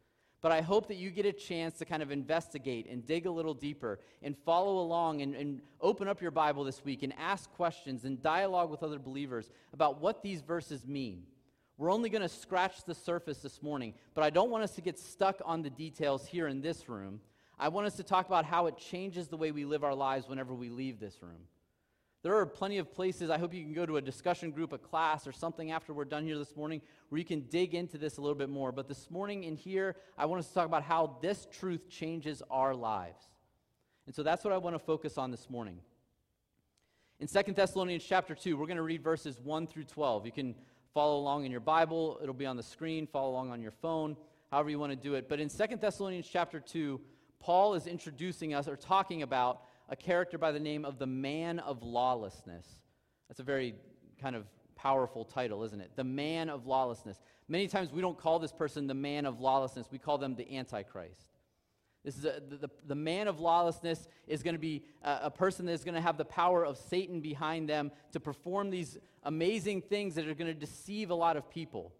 But 0.41 0.53
I 0.53 0.61
hope 0.61 0.89
that 0.89 0.97
you 0.97 1.11
get 1.11 1.25
a 1.27 1.33
chance 1.33 1.79
to 1.79 1.87
kind 1.87 2.03
of 2.03 2.11
investigate 2.11 2.87
and 2.91 3.05
dig 3.07 3.27
a 3.27 3.31
little 3.31 3.55
deeper 3.55 3.99
and 4.23 4.37
follow 4.45 4.79
along 4.79 5.23
and, 5.23 5.35
and 5.35 5.61
open 5.81 6.07
up 6.07 6.21
your 6.21 6.31
Bible 6.31 6.65
this 6.65 6.85
week 6.85 7.03
and 7.03 7.15
ask 7.19 7.51
questions 7.53 8.05
and 8.05 8.23
dialogue 8.23 8.71
with 8.71 8.83
other 8.83 8.99
believers 8.99 9.51
about 9.73 10.01
what 10.01 10.23
these 10.23 10.43
verses 10.43 10.87
mean. 10.87 11.23
We're 11.77 11.93
only 11.93 12.09
going 12.09 12.23
to 12.23 12.29
scratch 12.29 12.85
the 12.85 12.95
surface 12.95 13.39
this 13.39 13.61
morning, 13.63 13.95
but 14.15 14.23
I 14.23 14.31
don't 14.31 14.51
want 14.51 14.63
us 14.63 14.73
to 14.73 14.81
get 14.81 14.99
stuck 14.99 15.41
on 15.45 15.63
the 15.63 15.71
details 15.71 16.27
here 16.27 16.47
in 16.47 16.61
this 16.61 16.89
room. 16.89 17.21
I 17.59 17.69
want 17.69 17.87
us 17.87 17.97
to 17.97 18.05
talk 18.05 18.27
about 18.27 18.45
how 18.45 18.67
it 18.67 18.79
changes 18.79 19.29
the 19.29 19.37
way 19.37 19.51
we 19.51 19.65
live 19.65 19.83
our 19.83 19.95
lives 19.95 20.29
whenever 20.29 20.55
we 20.55 20.69
leave 20.69 21.01
this 21.01 21.21
room. 21.21 21.49
There 22.23 22.37
are 22.37 22.47
plenty 22.47 22.79
of 22.79 22.91
places, 22.91 23.29
I 23.29 23.37
hope 23.37 23.53
you 23.53 23.63
can 23.63 23.75
go 23.75 23.85
to 23.85 23.99
a 23.99 24.01
discussion 24.01 24.51
group, 24.51 24.73
a 24.73 24.79
class, 24.79 25.27
or 25.27 25.33
something 25.33 25.73
after 25.73 25.93
we're 25.93 26.07
done 26.07 26.25
here 26.25 26.39
this 26.39 26.57
morning 26.57 26.81
where 27.09 27.19
you 27.19 27.25
can 27.25 27.43
dig 27.43 27.75
into 27.75 27.99
this 27.99 28.17
a 28.17 28.23
little 28.23 28.35
bit 28.35 28.49
more. 28.49 28.73
But 28.73 28.89
this 28.89 29.11
morning 29.11 29.45
in 29.45 29.57
here, 29.57 29.97
I 30.17 30.25
want 30.25 30.41
us 30.41 30.49
to 30.49 30.55
talk 30.55 30.67
about 30.67 30.85
how 30.85 31.19
this 31.21 31.47
truth 31.53 31.89
changes 31.91 32.43
our 32.51 32.75
lives. 32.75 33.23
And 34.07 34.15
so 34.15 34.23
that's 34.23 34.43
what 34.43 34.55
I 34.55 34.59
want 34.59 34.75
to 34.75 34.79
focus 34.79 35.19
on 35.19 35.31
this 35.31 35.51
morning. 35.51 35.81
In 37.21 37.29
2 37.29 37.53
Thessalonians 37.53 38.05
chapter 38.05 38.35
2, 38.35 38.57
we're 38.57 38.67
going 38.67 38.79
to 38.79 38.83
read 38.83 39.03
verses 39.03 39.39
1 39.43 39.67
through 39.67 39.85
12. 39.85 40.25
You 40.25 40.33
can 40.33 40.55
follow 40.95 41.19
along 41.19 41.45
in 41.45 41.51
your 41.51 41.61
Bible, 41.61 42.19
it'll 42.23 42.33
be 42.33 42.47
on 42.47 42.57
the 42.57 42.63
screen, 42.63 43.07
follow 43.07 43.31
along 43.31 43.51
on 43.51 43.61
your 43.61 43.73
phone, 43.73 44.17
however 44.51 44.71
you 44.71 44.79
want 44.79 44.93
to 44.93 44.97
do 44.97 45.15
it. 45.15 45.29
But 45.29 45.41
in 45.41 45.49
2 45.49 45.77
Thessalonians 45.77 46.29
chapter 46.31 46.61
2, 46.61 47.01
Paul 47.41 47.75
is 47.75 47.89
introducing 47.89 48.55
us 48.55 48.69
or 48.69 48.77
talking 48.77 49.23
about 49.23 49.63
a 49.89 49.97
character 49.97 50.39
by 50.39 50.53
the 50.53 50.61
name 50.61 50.85
of 50.85 50.99
the 50.99 51.07
man 51.07 51.59
of 51.59 51.83
lawlessness. 51.83 52.67
That's 53.29 53.41
a 53.41 53.45
very 53.45 53.75
kind 54.21 54.37
of 54.37 54.47
powerful 54.77 55.25
title, 55.25 55.65
isn't 55.65 55.81
it? 55.81 55.91
The 55.97 56.05
man 56.05 56.49
of 56.49 56.67
lawlessness. 56.67 57.19
Many 57.49 57.67
times 57.67 57.93
we 57.93 58.01
don't 58.01 58.17
call 58.17 58.39
this 58.39 58.53
person 58.53 58.87
the 58.87 58.95
man 58.95 59.27
of 59.27 59.41
lawlessness, 59.41 59.89
we 59.91 59.99
call 59.99 60.17
them 60.17 60.37
the 60.37 60.57
Antichrist. 60.57 61.34
This 62.05 62.19
is 62.19 62.25
a, 62.27 62.43
the, 62.47 62.69
the 62.87 62.95
man 62.95 63.29
of 63.29 63.41
lawlessness 63.41 64.07
is 64.27 64.43
going 64.43 64.55
to 64.55 64.61
be 64.61 64.85
a, 65.03 65.21
a 65.23 65.31
person 65.31 65.65
that's 65.65 65.85
going 65.85 65.95
to 65.95 66.01
have 66.01 66.19
the 66.19 66.25
power 66.25 66.65
of 66.65 66.77
Satan 66.77 67.21
behind 67.21 67.69
them 67.69 67.91
to 68.13 68.21
perform 68.21 68.71
these 68.71 68.99
amazing 69.23 69.81
things 69.81 70.15
that 70.17 70.29
are 70.29 70.35
going 70.35 70.53
to 70.53 70.55
deceive 70.59 71.11
a 71.11 71.15
lot 71.15 71.37
of 71.37 71.49
people. 71.49 71.93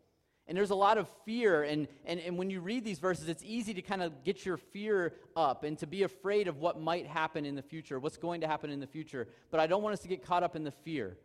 And 0.47 0.59
there's 0.59 0.71
a 0.71 0.75
lot 0.75 0.99
of 0.99 1.09
fear. 1.25 1.63
And, 1.63 1.89
and, 2.05 2.21
and 2.21 2.37
when 2.37 2.51
you 2.51 2.61
read 2.61 2.85
these 2.85 2.99
verses, 2.99 3.31
it's 3.31 3.43
easy 3.43 3.73
to 3.73 3.81
kind 3.81 4.03
of 4.03 4.25
get 4.25 4.45
your 4.45 4.59
fear 4.59 5.15
up 5.35 5.65
and 5.65 5.79
to 5.79 5.87
be 5.87 6.03
afraid 6.03 6.49
of 6.49 6.59
what 6.59 6.79
might 6.79 7.07
happen 7.07 7.47
in 7.47 7.55
the 7.55 7.63
future, 7.63 7.99
what's 7.99 8.19
going 8.19 8.43
to 8.43 8.47
happen 8.47 8.69
in 8.69 8.81
the 8.81 8.87
future. 8.87 9.27
But 9.51 9.61
I 9.61 9.67
don't 9.67 9.83
want 9.83 9.95
us 9.95 10.01
to 10.01 10.09
get 10.09 10.23
caught 10.23 10.43
up 10.43 10.55
in 10.55 10.65
the 10.65 10.71
fear. 10.71 11.17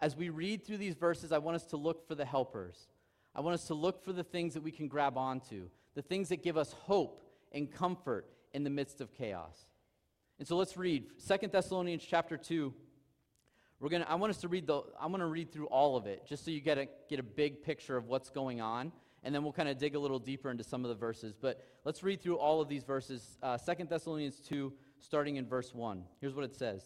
As 0.00 0.16
we 0.16 0.28
read 0.28 0.64
through 0.64 0.78
these 0.78 0.94
verses, 0.94 1.30
I 1.30 1.38
want 1.38 1.54
us 1.54 1.66
to 1.66 1.76
look 1.76 2.06
for 2.08 2.16
the 2.16 2.24
helpers. 2.24 2.88
I 3.32 3.42
want 3.42 3.54
us 3.54 3.68
to 3.68 3.74
look 3.74 4.04
for 4.04 4.12
the 4.12 4.24
things 4.24 4.54
that 4.54 4.62
we 4.64 4.72
can 4.72 4.88
grab 4.88 5.16
onto, 5.16 5.68
the 5.94 6.02
things 6.02 6.30
that 6.30 6.42
give 6.42 6.56
us 6.56 6.72
hope 6.72 7.27
and 7.52 7.70
comfort 7.70 8.26
in 8.52 8.64
the 8.64 8.70
midst 8.70 9.00
of 9.00 9.12
chaos. 9.12 9.56
And 10.38 10.46
so 10.46 10.56
let's 10.56 10.76
read 10.76 11.06
Second 11.16 11.52
Thessalonians 11.52 12.04
chapter 12.04 12.36
2. 12.36 12.72
We're 13.80 13.88
gonna, 13.88 14.06
I 14.08 14.16
want 14.16 14.30
us 14.30 14.38
to 14.38 14.48
read 14.48 14.66
the, 14.66 14.82
I'm 15.00 15.10
going 15.10 15.20
to 15.20 15.26
read 15.26 15.52
through 15.52 15.66
all 15.66 15.96
of 15.96 16.06
it 16.06 16.26
just 16.26 16.44
so 16.44 16.50
you 16.50 16.60
get 16.60 16.78
a, 16.78 16.88
get 17.08 17.18
a 17.18 17.24
big 17.24 17.62
picture 17.62 17.96
of 17.96 18.06
what's 18.06 18.30
going 18.30 18.60
on. 18.60 18.92
And 19.24 19.34
then 19.34 19.42
we'll 19.42 19.52
kind 19.52 19.68
of 19.68 19.78
dig 19.78 19.96
a 19.96 19.98
little 19.98 20.20
deeper 20.20 20.50
into 20.50 20.62
some 20.62 20.84
of 20.84 20.88
the 20.90 20.94
verses. 20.94 21.34
But 21.38 21.64
let's 21.84 22.02
read 22.02 22.22
through 22.22 22.38
all 22.38 22.60
of 22.60 22.68
these 22.68 22.84
verses. 22.84 23.36
Uh, 23.42 23.58
2 23.58 23.84
Thessalonians 23.84 24.38
2, 24.40 24.72
starting 25.00 25.36
in 25.36 25.46
verse 25.46 25.74
1. 25.74 26.04
Here's 26.20 26.34
what 26.34 26.44
it 26.44 26.54
says 26.54 26.84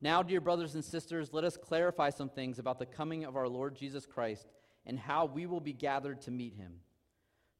Now, 0.00 0.22
dear 0.22 0.40
brothers 0.40 0.74
and 0.74 0.84
sisters, 0.84 1.32
let 1.32 1.44
us 1.44 1.56
clarify 1.56 2.10
some 2.10 2.28
things 2.28 2.58
about 2.58 2.78
the 2.78 2.86
coming 2.86 3.24
of 3.24 3.36
our 3.36 3.48
Lord 3.48 3.76
Jesus 3.76 4.04
Christ 4.04 4.46
and 4.84 4.98
how 4.98 5.24
we 5.24 5.46
will 5.46 5.60
be 5.60 5.72
gathered 5.72 6.20
to 6.22 6.30
meet 6.30 6.54
him. 6.54 6.74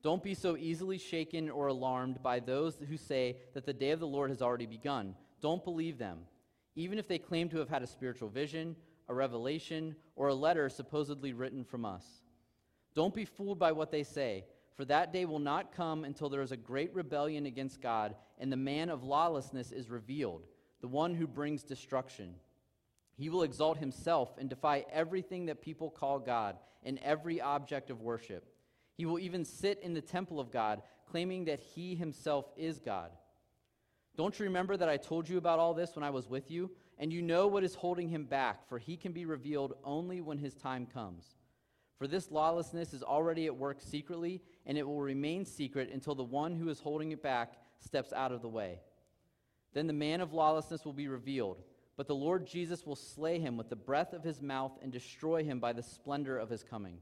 Don't 0.03 0.23
be 0.23 0.35
so 0.35 0.57
easily 0.57 0.99
shaken 0.99 1.51
or 1.51 1.67
alarmed 1.67 2.23
by 2.23 2.41
those 2.41 2.77
who 2.89 2.97
say 2.97 3.37
that 3.55 3.67
the 3.67 3.73
day 3.73 3.91
of 3.91 4.01
the 4.01 4.07
Lord 4.07 4.31
has 4.31 4.43
already 4.43 4.67
begun. 4.67 5.15
Don't 5.41 5.65
believe 5.65 5.99
them, 5.99 6.21
even 6.77 6.99
if 6.99 7.09
they 7.09 7.19
claim 7.19 7.49
to 7.49 7.59
have 7.59 7.69
had 7.69 7.83
a 7.83 7.87
spiritual 7.87 8.29
vision, 8.29 8.77
a 9.09 9.15
revelation, 9.15 9.97
or 10.15 10.29
a 10.29 10.35
letter 10.35 10.69
supposedly 10.69 11.33
written 11.33 11.65
from 11.65 11.85
us. 11.85 12.05
Don't 12.95 13.15
be 13.15 13.25
fooled 13.25 13.59
by 13.59 13.73
what 13.73 13.91
they 13.91 14.05
say, 14.05 14.45
for 14.77 14.85
that 14.85 15.13
day 15.13 15.25
will 15.25 15.41
not 15.41 15.75
come 15.75 16.05
until 16.05 16.29
there 16.29 16.43
is 16.43 16.53
a 16.53 16.57
great 16.57 16.95
rebellion 16.95 17.47
against 17.47 17.81
God, 17.81 18.15
and 18.39 18.53
the 18.53 18.57
man 18.57 18.91
of 18.91 19.03
lawlessness 19.03 19.73
is 19.73 19.91
revealed 19.91 20.47
the 20.81 20.89
one 20.89 21.15
who 21.15 21.27
brings 21.27 21.65
destruction. 21.65 22.35
He 23.17 23.29
will 23.29 23.43
exalt 23.43 23.79
himself 23.79 24.39
and 24.39 24.49
defy 24.49 24.85
everything 24.93 25.47
that 25.47 25.61
people 25.61 25.91
call 25.91 26.21
God 26.21 26.57
and 26.85 27.01
every 27.03 27.41
object 27.41 27.91
of 27.91 28.01
worship. 28.01 28.47
He 28.99 29.07
will 29.07 29.21
even 29.21 29.45
sit 29.45 29.79
in 29.81 29.95
the 29.95 30.03
temple 30.03 30.41
of 30.41 30.51
God, 30.51 30.83
claiming 31.09 31.45
that 31.45 31.61
he 31.61 31.95
himself 31.95 32.47
is 32.57 32.81
God. 32.81 33.13
Don't 34.17 34.37
you 34.37 34.45
remember 34.47 34.77
that 34.77 34.89
I 34.89 34.97
told 34.97 35.29
you 35.29 35.39
about 35.39 35.61
all 35.61 35.73
this 35.73 35.95
when 35.95 36.03
I 36.03 36.11
was 36.11 36.29
with 36.29 36.51
you? 36.51 36.73
And 36.99 37.13
you 37.13 37.23
know 37.23 37.47
what 37.47 37.63
is 37.63 37.77
holding 37.77 38.09
him 38.09 38.25
back, 38.25 38.69
for 38.69 38.77
he 38.77 38.97
can 38.97 39.13
be 39.13 39.25
revealed 39.25 39.75
only 39.85 40.21
when 40.21 40.37
his 40.37 40.55
time 40.55 40.85
comes. 40.85 41.37
For 41.97 42.09
this 42.09 42.33
lawlessness 42.33 42.93
is 42.93 43.05
already 43.05 43.47
at 43.47 43.57
work 43.57 43.81
secretly, 43.81 44.43
and 44.67 44.77
it 44.77 44.87
will 44.87 45.01
remain 45.01 45.45
secret 45.45 45.91
until 45.93 46.17
the 46.17 46.25
one 46.25 46.57
who 46.57 46.69
is 46.69 46.81
holding 46.81 47.13
it 47.13 47.23
back 47.23 47.55
steps 47.79 48.13
out 48.13 48.33
of 48.33 48.43
the 48.43 48.49
way. 48.49 48.81
Then 49.75 49.87
the 49.87 49.93
man 49.93 50.21
of 50.21 50.33
lawlessness 50.33 50.85
will 50.85 50.93
be 50.93 51.07
revealed, 51.07 51.63
but 51.97 52.09
the 52.09 52.17
Lord 52.17 52.49
Jesus 52.49 52.85
will 52.85 52.97
slay 52.97 53.39
him 53.39 53.57
with 53.57 53.69
the 53.69 53.77
breath 53.77 54.13
of 54.13 54.25
his 54.25 54.43
mouth 54.43 54.73
and 54.83 54.91
destroy 54.91 55.45
him 55.45 55.61
by 55.61 55.73
the 55.73 55.85
splendor 55.85 56.37
of 56.37 56.51
his 56.51 56.65
coming. 56.65 56.99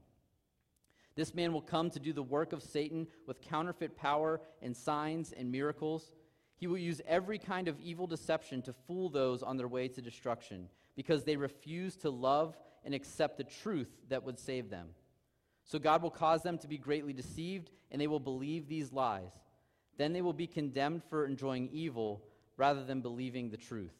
This 1.17 1.33
man 1.33 1.51
will 1.51 1.61
come 1.61 1.89
to 1.89 1.99
do 1.99 2.13
the 2.13 2.21
work 2.21 2.53
of 2.53 2.61
Satan 2.61 3.07
with 3.25 3.41
counterfeit 3.41 3.97
power 3.97 4.39
and 4.61 4.77
signs 4.77 5.33
and 5.33 5.51
miracles. 5.51 6.11
He 6.57 6.67
will 6.67 6.77
use 6.77 7.01
every 7.07 7.39
kind 7.39 7.67
of 7.67 7.79
evil 7.79 8.05
deception 8.05 8.61
to 8.61 8.71
fool 8.71 9.09
those 9.09 9.41
on 9.41 9.57
their 9.57 9.67
way 9.67 9.87
to 9.87 10.01
destruction, 10.01 10.69
because 10.95 11.23
they 11.23 11.35
refuse 11.35 11.95
to 11.97 12.11
love 12.11 12.55
and 12.85 12.93
accept 12.93 13.37
the 13.37 13.43
truth 13.43 13.89
that 14.09 14.23
would 14.23 14.37
save 14.37 14.69
them. 14.69 14.89
So 15.65 15.79
God 15.79 16.03
will 16.03 16.11
cause 16.11 16.43
them 16.43 16.59
to 16.59 16.67
be 16.67 16.77
greatly 16.77 17.13
deceived, 17.13 17.71
and 17.91 17.99
they 17.99 18.07
will 18.07 18.19
believe 18.19 18.67
these 18.67 18.93
lies. 18.93 19.31
Then 19.97 20.13
they 20.13 20.21
will 20.21 20.33
be 20.33 20.45
condemned 20.45 21.03
for 21.09 21.25
enjoying 21.25 21.69
evil 21.71 22.23
rather 22.57 22.83
than 22.83 23.01
believing 23.01 23.49
the 23.49 23.57
truth. 23.57 23.95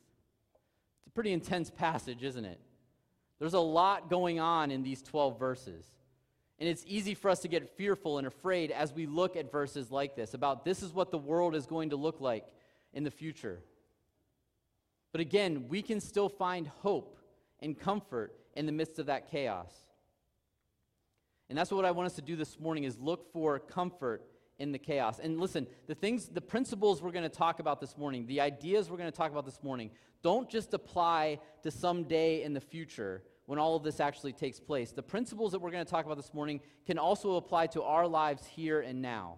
It's 1.00 1.08
a 1.08 1.12
pretty 1.12 1.34
intense 1.34 1.72
passage, 1.72 2.24
isn't 2.24 2.46
it? 2.46 2.62
There's 3.40 3.56
a 3.56 3.60
lot 3.60 4.08
going 4.08 4.40
on 4.40 4.70
in 4.70 4.84
these 4.84 5.02
12 5.02 5.40
verses. 5.40 5.86
And 6.60 6.68
it's 6.68 6.84
easy 6.88 7.14
for 7.14 7.30
us 7.30 7.40
to 7.42 7.48
get 7.48 7.78
fearful 7.78 8.18
and 8.18 8.26
afraid 8.26 8.72
as 8.72 8.92
we 8.92 9.06
look 9.06 9.36
at 9.36 9.52
verses 9.52 9.92
like 9.92 10.16
this 10.16 10.34
about 10.34 10.66
this 10.66 10.82
is 10.82 10.92
what 10.92 11.12
the 11.12 11.18
world 11.18 11.56
is 11.56 11.68
going 11.68 11.92
to 11.92 11.96
look 11.96 12.20
like 12.20 12.46
in 12.94 13.04
the 13.04 13.12
future. 13.12 13.60
But 15.12 15.22
again, 15.22 15.66
we 15.68 15.82
can 15.82 16.00
still 16.00 16.30
find 16.30 16.68
hope 16.68 17.20
and 17.60 17.78
comfort 17.78 18.36
in 18.56 18.66
the 18.66 18.72
midst 18.72 18.98
of 18.98 19.06
that 19.06 19.30
chaos. 19.30 19.72
And 21.50 21.58
that's 21.58 21.72
what 21.72 21.86
I 21.86 21.92
want 21.92 22.08
us 22.08 22.16
to 22.16 22.22
do 22.22 22.36
this 22.36 22.60
morning 22.60 22.84
is 22.84 22.98
look 22.98 23.32
for 23.32 23.60
comfort 23.60 24.26
in 24.60 24.72
the 24.72 24.80
chaos. 24.80 25.20
And 25.20 25.40
listen, 25.40 25.68
the 25.86 25.96
things, 25.96 26.28
the 26.28 26.42
principles 26.42 27.02
we're 27.02 27.12
going 27.12 27.24
to 27.24 27.30
talk 27.30 27.60
about 27.60 27.80
this 27.80 27.98
morning, 27.98 28.26
the 28.26 28.42
ideas 28.42 28.90
we're 28.90 28.98
going 28.98 29.12
to 29.12 29.16
talk 29.16 29.32
about 29.32 29.46
this 29.46 29.62
morning, 29.64 29.92
don't 30.24 30.50
just 30.50 30.74
apply 30.74 31.40
to 31.62 31.72
some 31.72 32.04
day 32.04 32.44
in 32.44 32.54
the 32.54 32.60
future 32.60 33.22
when 33.48 33.58
all 33.58 33.76
of 33.76 33.84
this 33.84 34.00
actually 34.00 34.34
takes 34.34 34.60
place. 34.60 34.92
The 34.92 35.02
principles 35.02 35.54
that 35.54 35.60
we're 35.60 35.72
going 35.72 35.84
to 35.84 35.90
talk 35.90 36.06
about 36.06 36.18
this 36.18 36.34
morning 36.34 36.60
can 36.86 37.00
also 37.00 37.38
apply 37.38 37.68
to 37.68 37.82
our 37.82 38.06
lives 38.06 38.46
here 38.46 38.82
and 38.82 39.02
now. 39.02 39.38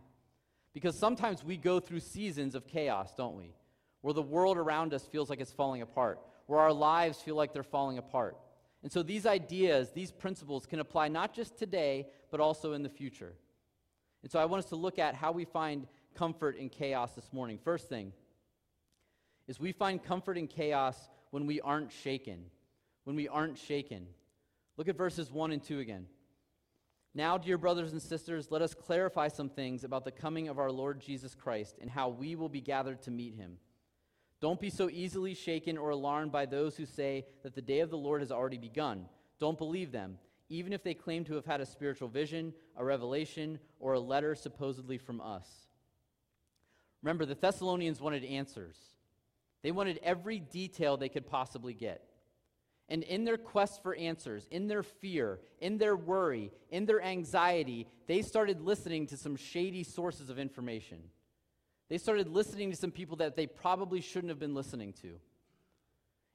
Because 0.73 0.97
sometimes 0.97 1.43
we 1.43 1.57
go 1.57 1.79
through 1.79 1.99
seasons 2.01 2.55
of 2.55 2.67
chaos, 2.67 3.13
don't 3.15 3.37
we? 3.37 3.53
Where 4.01 4.13
the 4.13 4.21
world 4.21 4.57
around 4.57 4.93
us 4.93 5.05
feels 5.05 5.29
like 5.29 5.39
it's 5.39 5.51
falling 5.51 5.83
apart, 5.83 6.19
where 6.47 6.59
our 6.59 6.73
lives 6.73 7.21
feel 7.21 7.35
like 7.35 7.53
they're 7.53 7.63
falling 7.63 7.99
apart. 7.99 8.35
And 8.81 8.91
so 8.91 9.03
these 9.03 9.27
ideas, 9.27 9.91
these 9.91 10.11
principles 10.11 10.65
can 10.65 10.79
apply 10.79 11.09
not 11.09 11.33
just 11.33 11.57
today, 11.57 12.07
but 12.31 12.39
also 12.39 12.73
in 12.73 12.81
the 12.81 12.89
future. 12.89 13.33
And 14.23 14.31
so 14.31 14.39
I 14.39 14.45
want 14.45 14.63
us 14.63 14.69
to 14.69 14.75
look 14.75 14.97
at 14.97 15.13
how 15.13 15.31
we 15.31 15.45
find 15.45 15.87
comfort 16.15 16.57
in 16.57 16.69
chaos 16.69 17.11
this 17.11 17.31
morning. 17.31 17.59
First 17.63 17.89
thing 17.89 18.11
is 19.47 19.59
we 19.59 19.71
find 19.71 20.03
comfort 20.03 20.37
in 20.37 20.47
chaos 20.47 20.97
when 21.29 21.45
we 21.45 21.61
aren't 21.61 21.91
shaken. 21.91 22.45
When 23.09 23.15
we 23.15 23.27
aren't 23.27 23.57
shaken. 23.57 24.05
Look 24.77 24.87
at 24.87 24.95
verses 24.95 25.31
1 25.31 25.51
and 25.51 25.63
2 25.63 25.79
again. 25.79 26.05
Now, 27.15 27.39
dear 27.39 27.57
brothers 27.57 27.91
and 27.91 27.99
sisters, 27.99 28.51
let 28.51 28.61
us 28.61 28.75
clarify 28.75 29.29
some 29.29 29.49
things 29.49 29.83
about 29.83 30.05
the 30.05 30.11
coming 30.11 30.47
of 30.47 30.59
our 30.59 30.71
Lord 30.71 31.01
Jesus 31.01 31.33
Christ 31.33 31.79
and 31.81 31.89
how 31.89 32.09
we 32.09 32.35
will 32.35 32.49
be 32.49 32.61
gathered 32.61 33.01
to 33.01 33.09
meet 33.09 33.33
him. 33.33 33.57
Don't 34.41 34.59
be 34.59 34.69
so 34.69 34.91
easily 34.91 35.33
shaken 35.33 35.75
or 35.75 35.89
alarmed 35.89 36.31
by 36.31 36.45
those 36.45 36.77
who 36.77 36.85
say 36.85 37.25
that 37.41 37.55
the 37.55 37.63
day 37.63 37.79
of 37.79 37.89
the 37.89 37.97
Lord 37.97 38.21
has 38.21 38.31
already 38.31 38.59
begun. 38.59 39.07
Don't 39.39 39.57
believe 39.57 39.91
them 39.91 40.19
even 40.49 40.71
if 40.71 40.83
they 40.83 40.93
claim 40.93 41.23
to 41.23 41.33
have 41.33 41.47
had 41.47 41.61
a 41.61 41.65
spiritual 41.65 42.09
vision, 42.09 42.53
a 42.77 42.85
revelation, 42.85 43.57
or 43.79 43.93
a 43.93 43.99
letter 43.99 44.35
supposedly 44.35 44.99
from 44.99 45.19
us. 45.19 45.47
Remember, 47.01 47.25
the 47.25 47.33
Thessalonians 47.33 48.01
wanted 48.01 48.23
answers. 48.23 48.77
They 49.63 49.71
wanted 49.71 49.99
every 50.03 50.37
detail 50.37 50.95
they 50.95 51.09
could 51.09 51.25
possibly 51.25 51.73
get. 51.73 52.08
And 52.89 53.03
in 53.03 53.24
their 53.24 53.38
quest 53.38 53.84
for 53.84 53.96
answers, 53.96 54.48
in 54.50 54.67
their 54.67 54.81
fear, 54.81 55.39
in 55.60 55.77
their 55.77 55.96
worry, 55.96 56.51
in 56.72 56.86
their 56.86 57.01
anxiety, 57.01 57.88
they 58.08 58.24
started 58.24 58.62
listening 58.62 59.05
to 59.08 59.17
some 59.17 59.36
shady 59.36 59.84
sources 59.84 60.31
of 60.31 60.39
information. 60.39 60.98
They 61.89 62.00
started 62.00 62.27
listening 62.27 62.72
to 62.72 62.77
some 62.77 62.91
people 62.91 63.17
that 63.17 63.36
they 63.36 63.46
probably 63.46 64.01
shouldn't 64.01 64.29
have 64.29 64.39
been 64.39 64.55
listening 64.55 64.93
to. 65.01 65.19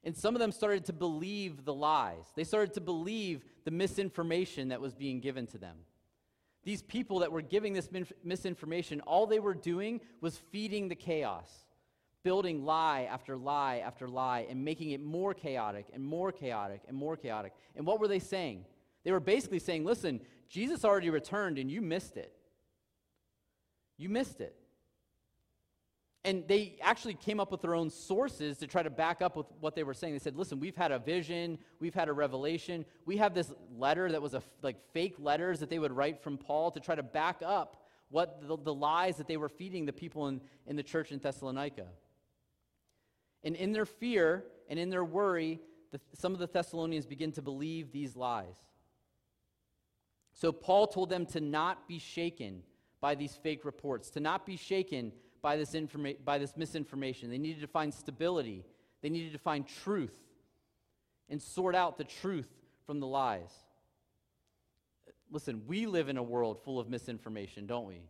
And 0.05 0.15
some 0.15 0.35
of 0.35 0.39
them 0.39 0.51
started 0.51 0.85
to 0.85 0.93
believe 0.93 1.65
the 1.65 1.73
lies. 1.73 2.25
They 2.35 2.43
started 2.43 2.73
to 2.75 2.81
believe 2.81 3.43
the 3.65 3.71
misinformation 3.71 4.69
that 4.69 4.79
was 4.79 4.93
being 4.93 5.19
given 5.19 5.47
to 5.47 5.57
them. 5.57 5.77
These 6.63 6.83
people 6.83 7.19
that 7.19 7.31
were 7.31 7.41
giving 7.41 7.73
this 7.73 7.89
misinformation, 8.23 9.01
all 9.01 9.27
they 9.27 9.39
were 9.39 9.53
doing 9.53 10.01
was 10.21 10.37
feeding 10.51 10.87
the 10.87 10.95
chaos, 10.95 11.64
building 12.25 12.65
lie 12.65 13.07
after 13.09 13.37
lie 13.37 13.77
after 13.85 14.07
lie, 14.07 14.47
and 14.49 14.65
making 14.65 14.89
it 14.89 15.01
more 15.01 15.33
chaotic 15.33 15.85
and 15.93 16.03
more 16.03 16.31
chaotic 16.31 16.81
and 16.87 16.97
more 16.97 17.15
chaotic. 17.15 17.53
And 17.75 17.85
what 17.85 17.99
were 17.99 18.07
they 18.07 18.19
saying? 18.19 18.65
They 19.03 19.11
were 19.11 19.19
basically 19.19 19.59
saying, 19.59 19.85
listen, 19.85 20.19
Jesus 20.49 20.83
already 20.83 21.11
returned 21.11 21.59
and 21.59 21.69
you 21.69 21.81
missed 21.81 22.17
it. 22.17 22.33
You 23.97 24.09
missed 24.09 24.41
it. 24.41 24.55
And 26.23 26.43
they 26.47 26.79
actually 26.81 27.13
came 27.13 27.39
up 27.39 27.51
with 27.51 27.61
their 27.61 27.75
own 27.75 27.91
sources 27.91 28.57
to 28.57 28.65
try 28.65 28.81
to 28.81 28.89
back 28.89 29.21
up 29.21 29.37
with 29.37 29.45
what 29.59 29.75
they 29.75 29.83
were 29.83 29.93
saying. 29.93 30.13
They 30.13 30.19
said, 30.19 30.35
listen, 30.35 30.59
we've 30.59 30.75
had 30.75 30.91
a 30.91 30.97
vision, 30.97 31.59
we've 31.79 31.93
had 31.93 32.09
a 32.09 32.13
revelation, 32.13 32.83
we 33.05 33.17
have 33.17 33.35
this 33.35 33.53
letter 33.77 34.11
that 34.11 34.19
was 34.19 34.33
a, 34.33 34.41
like 34.63 34.77
fake 34.91 35.17
letters 35.19 35.59
that 35.59 35.69
they 35.69 35.77
would 35.77 35.91
write 35.91 36.23
from 36.23 36.39
Paul 36.39 36.71
to 36.71 36.79
try 36.79 36.95
to 36.95 37.03
back 37.03 37.43
up 37.45 37.85
what 38.09 38.41
the, 38.47 38.57
the 38.57 38.73
lies 38.73 39.17
that 39.17 39.27
they 39.27 39.37
were 39.37 39.49
feeding 39.49 39.85
the 39.85 39.93
people 39.93 40.27
in, 40.27 40.41
in 40.65 40.75
the 40.75 40.83
church 40.83 41.11
in 41.11 41.19
Thessalonica. 41.19 41.85
And 43.45 43.55
in 43.55 43.71
their 43.71 43.85
fear 43.85 44.43
and 44.67 44.77
in 44.77 44.89
their 44.89 45.05
worry, 45.05 45.61
the, 45.91 46.01
some 46.13 46.33
of 46.33 46.39
the 46.39 46.47
Thessalonians 46.47 47.05
begin 47.05 47.31
to 47.33 47.41
believe 47.41 47.91
these 47.91 48.15
lies. 48.15 48.57
So 50.33 50.51
Paul 50.51 50.87
told 50.87 51.09
them 51.09 51.25
to 51.27 51.39
not 51.39 51.87
be 51.87 51.99
shaken 51.99 52.63
by 52.99 53.15
these 53.15 53.35
fake 53.35 53.63
reports, 53.63 54.09
to 54.09 54.19
not 54.19 54.45
be 54.45 54.57
shaken 54.57 55.13
by 55.41 55.55
this, 55.55 55.71
informa- 55.71 56.17
by 56.25 56.39
this 56.39 56.57
misinformation. 56.57 57.29
They 57.29 57.37
needed 57.37 57.61
to 57.61 57.67
find 57.67 57.93
stability, 57.93 58.65
they 59.01 59.09
needed 59.09 59.31
to 59.33 59.39
find 59.39 59.65
truth 59.65 60.17
and 61.29 61.41
sort 61.41 61.75
out 61.75 61.97
the 61.97 62.03
truth 62.03 62.49
from 62.85 62.99
the 62.99 63.07
lies. 63.07 63.51
Listen, 65.31 65.61
we 65.67 65.85
live 65.85 66.09
in 66.09 66.17
a 66.17 66.23
world 66.23 66.63
full 66.63 66.79
of 66.79 66.89
misinformation, 66.89 67.65
don't 67.65 67.87
we? 67.87 68.01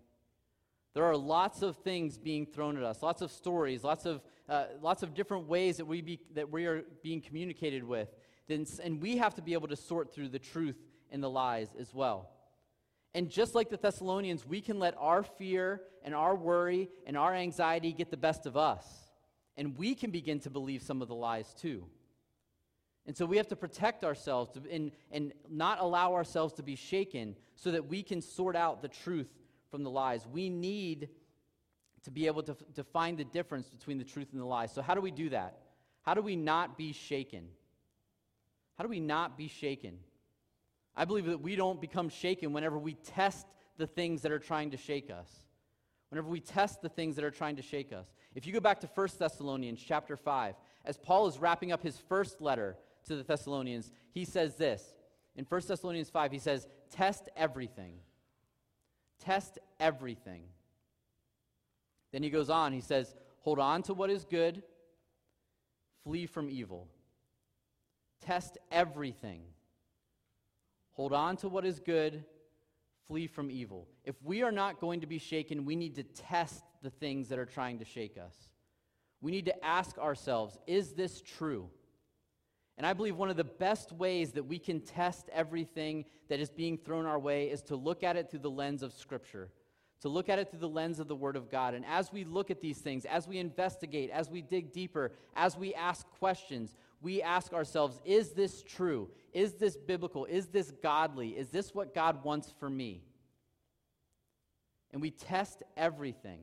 There 0.95 1.03
are 1.03 1.17
lots 1.17 1.61
of 1.61 1.75
things 1.75 2.17
being 2.17 2.45
thrown 2.45 2.77
at 2.77 2.83
us, 2.83 3.03
lots 3.03 3.21
of 3.21 3.29
stories, 3.29 3.83
lots 3.83 4.05
of, 4.05 4.21
uh, 4.47 4.67
lots 4.81 5.03
of 5.03 5.13
different 5.13 5.45
ways 5.45 5.75
that 5.77 5.85
we, 5.85 6.01
be, 6.01 6.21
that 6.35 6.49
we 6.49 6.65
are 6.67 6.83
being 7.03 7.19
communicated 7.21 7.83
with. 7.83 8.07
And 8.49 9.01
we 9.01 9.17
have 9.17 9.35
to 9.35 9.41
be 9.41 9.53
able 9.53 9.67
to 9.67 9.75
sort 9.75 10.13
through 10.13 10.29
the 10.29 10.39
truth 10.39 10.77
and 11.11 11.21
the 11.21 11.29
lies 11.29 11.67
as 11.77 11.93
well. 11.93 12.29
And 13.13 13.29
just 13.29 13.55
like 13.55 13.69
the 13.69 13.77
Thessalonians, 13.77 14.47
we 14.47 14.61
can 14.61 14.79
let 14.79 14.95
our 14.97 15.21
fear 15.21 15.81
and 16.01 16.15
our 16.15 16.33
worry 16.33 16.89
and 17.05 17.17
our 17.17 17.33
anxiety 17.33 17.91
get 17.91 18.09
the 18.09 18.17
best 18.17 18.45
of 18.45 18.55
us. 18.55 18.85
And 19.57 19.77
we 19.77 19.95
can 19.95 20.11
begin 20.11 20.39
to 20.41 20.49
believe 20.49 20.81
some 20.81 21.01
of 21.01 21.09
the 21.09 21.15
lies 21.15 21.53
too. 21.53 21.87
And 23.05 23.17
so 23.17 23.25
we 23.25 23.35
have 23.35 23.49
to 23.49 23.55
protect 23.57 24.05
ourselves 24.05 24.57
and, 24.71 24.91
and 25.11 25.33
not 25.49 25.81
allow 25.81 26.13
ourselves 26.13 26.53
to 26.53 26.63
be 26.63 26.75
shaken 26.75 27.35
so 27.55 27.71
that 27.71 27.87
we 27.87 28.01
can 28.01 28.21
sort 28.21 28.55
out 28.55 28.81
the 28.81 28.87
truth 28.87 29.27
from 29.75 29.83
the 29.83 29.89
lies. 29.89 30.25
We 30.25 30.49
need 30.49 31.09
to 32.05 32.11
be 32.11 32.27
able 32.27 32.43
to, 32.43 32.55
to 32.75 32.83
find 32.85 33.17
the 33.17 33.25
difference 33.25 33.67
between 33.67 33.97
the 33.97 34.05
truth 34.05 34.29
and 34.31 34.39
the 34.39 34.45
lies. 34.45 34.71
So, 34.71 34.81
how 34.81 34.95
do 34.95 35.01
we 35.01 35.11
do 35.11 35.27
that? 35.31 35.57
How 36.03 36.13
do 36.13 36.21
we 36.21 36.37
not 36.37 36.77
be 36.77 36.93
shaken? 36.93 37.49
How 38.77 38.85
do 38.85 38.89
we 38.89 39.01
not 39.01 39.37
be 39.37 39.49
shaken? 39.49 39.97
I 40.95 41.03
believe 41.03 41.25
that 41.25 41.41
we 41.41 41.57
don't 41.57 41.81
become 41.81 42.07
shaken 42.07 42.53
whenever 42.53 42.79
we 42.79 42.93
test 42.93 43.47
the 43.75 43.85
things 43.85 44.21
that 44.21 44.31
are 44.31 44.39
trying 44.39 44.71
to 44.71 44.77
shake 44.77 45.11
us. 45.11 45.27
Whenever 46.07 46.29
we 46.29 46.39
test 46.39 46.81
the 46.81 46.87
things 46.87 47.17
that 47.17 47.25
are 47.25 47.31
trying 47.31 47.57
to 47.57 47.61
shake 47.61 47.91
us. 47.91 48.07
If 48.33 48.47
you 48.47 48.53
go 48.53 48.61
back 48.61 48.79
to 48.79 48.89
1 48.95 49.07
Thessalonians 49.19 49.83
chapter 49.85 50.15
5, 50.15 50.55
as 50.85 50.97
Paul 50.97 51.27
is 51.27 51.37
wrapping 51.37 51.73
up 51.73 51.83
his 51.83 51.97
first 52.07 52.39
letter 52.39 52.77
to 53.07 53.17
the 53.17 53.23
Thessalonians, 53.23 53.91
he 54.13 54.23
says 54.23 54.55
this. 54.55 54.95
In 55.35 55.43
1 55.43 55.61
Thessalonians 55.67 56.09
5, 56.09 56.31
he 56.31 56.39
says, 56.39 56.65
Test 56.89 57.27
everything. 57.35 57.95
Test 59.19 59.59
everything. 59.79 60.43
Then 62.11 62.23
he 62.23 62.29
goes 62.29 62.49
on, 62.49 62.73
he 62.73 62.81
says, 62.81 63.13
Hold 63.41 63.59
on 63.59 63.83
to 63.83 63.93
what 63.93 64.09
is 64.09 64.25
good, 64.25 64.63
flee 66.03 66.25
from 66.25 66.49
evil. 66.49 66.87
Test 68.21 68.57
everything. 68.71 69.41
Hold 70.93 71.13
on 71.13 71.37
to 71.37 71.49
what 71.49 71.65
is 71.65 71.79
good, 71.79 72.23
flee 73.07 73.27
from 73.27 73.51
evil. 73.51 73.87
If 74.03 74.15
we 74.23 74.41
are 74.41 74.51
not 74.51 74.79
going 74.79 75.01
to 75.01 75.07
be 75.07 75.19
shaken, 75.19 75.65
we 75.65 75.75
need 75.75 75.95
to 75.95 76.03
test 76.03 76.63
the 76.81 76.89
things 76.89 77.27
that 77.29 77.37
are 77.37 77.45
trying 77.45 77.79
to 77.79 77.85
shake 77.85 78.17
us. 78.17 78.35
We 79.21 79.31
need 79.31 79.45
to 79.45 79.65
ask 79.65 79.97
ourselves, 79.97 80.57
is 80.67 80.93
this 80.93 81.21
true? 81.21 81.69
And 82.77 82.85
I 82.85 82.93
believe 82.93 83.15
one 83.15 83.29
of 83.29 83.37
the 83.37 83.43
best 83.43 83.91
ways 83.93 84.33
that 84.33 84.43
we 84.43 84.59
can 84.59 84.81
test 84.81 85.29
everything 85.31 86.05
that 86.27 86.39
is 86.39 86.49
being 86.49 86.77
thrown 86.77 87.05
our 87.05 87.19
way 87.19 87.49
is 87.49 87.61
to 87.63 87.75
look 87.75 88.03
at 88.03 88.17
it 88.17 88.29
through 88.29 88.39
the 88.39 88.49
lens 88.49 88.83
of 88.83 88.91
Scripture, 88.91 89.49
to 90.01 90.09
look 90.09 90.27
at 90.27 90.39
it 90.39 90.49
through 90.49 90.59
the 90.59 90.67
lens 90.67 90.99
of 90.99 91.07
the 91.07 91.15
Word 91.15 91.37
of 91.37 91.49
God. 91.49 91.73
And 91.73 91.85
as 91.85 92.11
we 92.11 92.25
look 92.25 92.51
at 92.51 92.59
these 92.59 92.79
things, 92.79 93.05
as 93.05 93.27
we 93.27 93.37
investigate, 93.37 94.09
as 94.09 94.29
we 94.29 94.41
dig 94.41 94.73
deeper, 94.73 95.13
as 95.35 95.57
we 95.57 95.73
ask 95.73 96.05
questions, 96.19 96.75
we 97.01 97.21
ask 97.21 97.53
ourselves, 97.53 98.01
is 98.03 98.31
this 98.31 98.61
true? 98.61 99.09
Is 99.31 99.53
this 99.53 99.77
biblical? 99.77 100.25
Is 100.25 100.47
this 100.47 100.71
godly? 100.83 101.29
Is 101.29 101.49
this 101.49 101.73
what 101.73 101.95
God 101.95 102.25
wants 102.25 102.53
for 102.59 102.69
me? 102.69 103.03
And 104.91 105.01
we 105.01 105.11
test 105.11 105.63
everything. 105.77 106.39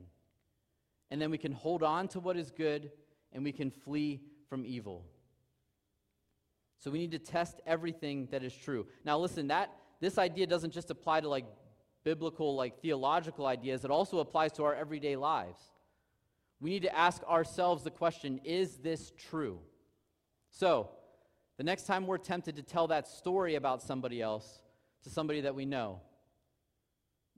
And 1.10 1.20
then 1.20 1.30
we 1.30 1.38
can 1.38 1.52
hold 1.52 1.82
on 1.82 2.08
to 2.08 2.20
what 2.20 2.38
is 2.38 2.50
good 2.50 2.90
and 3.32 3.44
we 3.44 3.52
can 3.52 3.70
flee 3.70 4.22
from 4.48 4.64
evil. 4.64 5.04
So 6.82 6.90
we 6.90 6.98
need 6.98 7.12
to 7.12 7.18
test 7.20 7.60
everything 7.64 8.26
that 8.32 8.42
is 8.42 8.52
true. 8.52 8.88
Now 9.04 9.16
listen, 9.16 9.46
that 9.48 9.72
this 10.00 10.18
idea 10.18 10.48
doesn't 10.48 10.72
just 10.72 10.90
apply 10.90 11.20
to 11.20 11.28
like 11.28 11.44
biblical 12.02 12.56
like 12.56 12.82
theological 12.82 13.46
ideas, 13.46 13.84
it 13.84 13.92
also 13.92 14.18
applies 14.18 14.50
to 14.54 14.64
our 14.64 14.74
everyday 14.74 15.14
lives. 15.14 15.62
We 16.60 16.70
need 16.70 16.82
to 16.82 16.96
ask 16.96 17.22
ourselves 17.22 17.84
the 17.84 17.92
question, 17.92 18.40
is 18.42 18.78
this 18.78 19.12
true? 19.16 19.60
So, 20.50 20.90
the 21.56 21.62
next 21.62 21.86
time 21.86 22.04
we're 22.04 22.18
tempted 22.18 22.56
to 22.56 22.62
tell 22.62 22.88
that 22.88 23.06
story 23.06 23.54
about 23.54 23.80
somebody 23.80 24.20
else 24.20 24.60
to 25.04 25.10
somebody 25.10 25.42
that 25.42 25.54
we 25.54 25.64
know, 25.64 26.00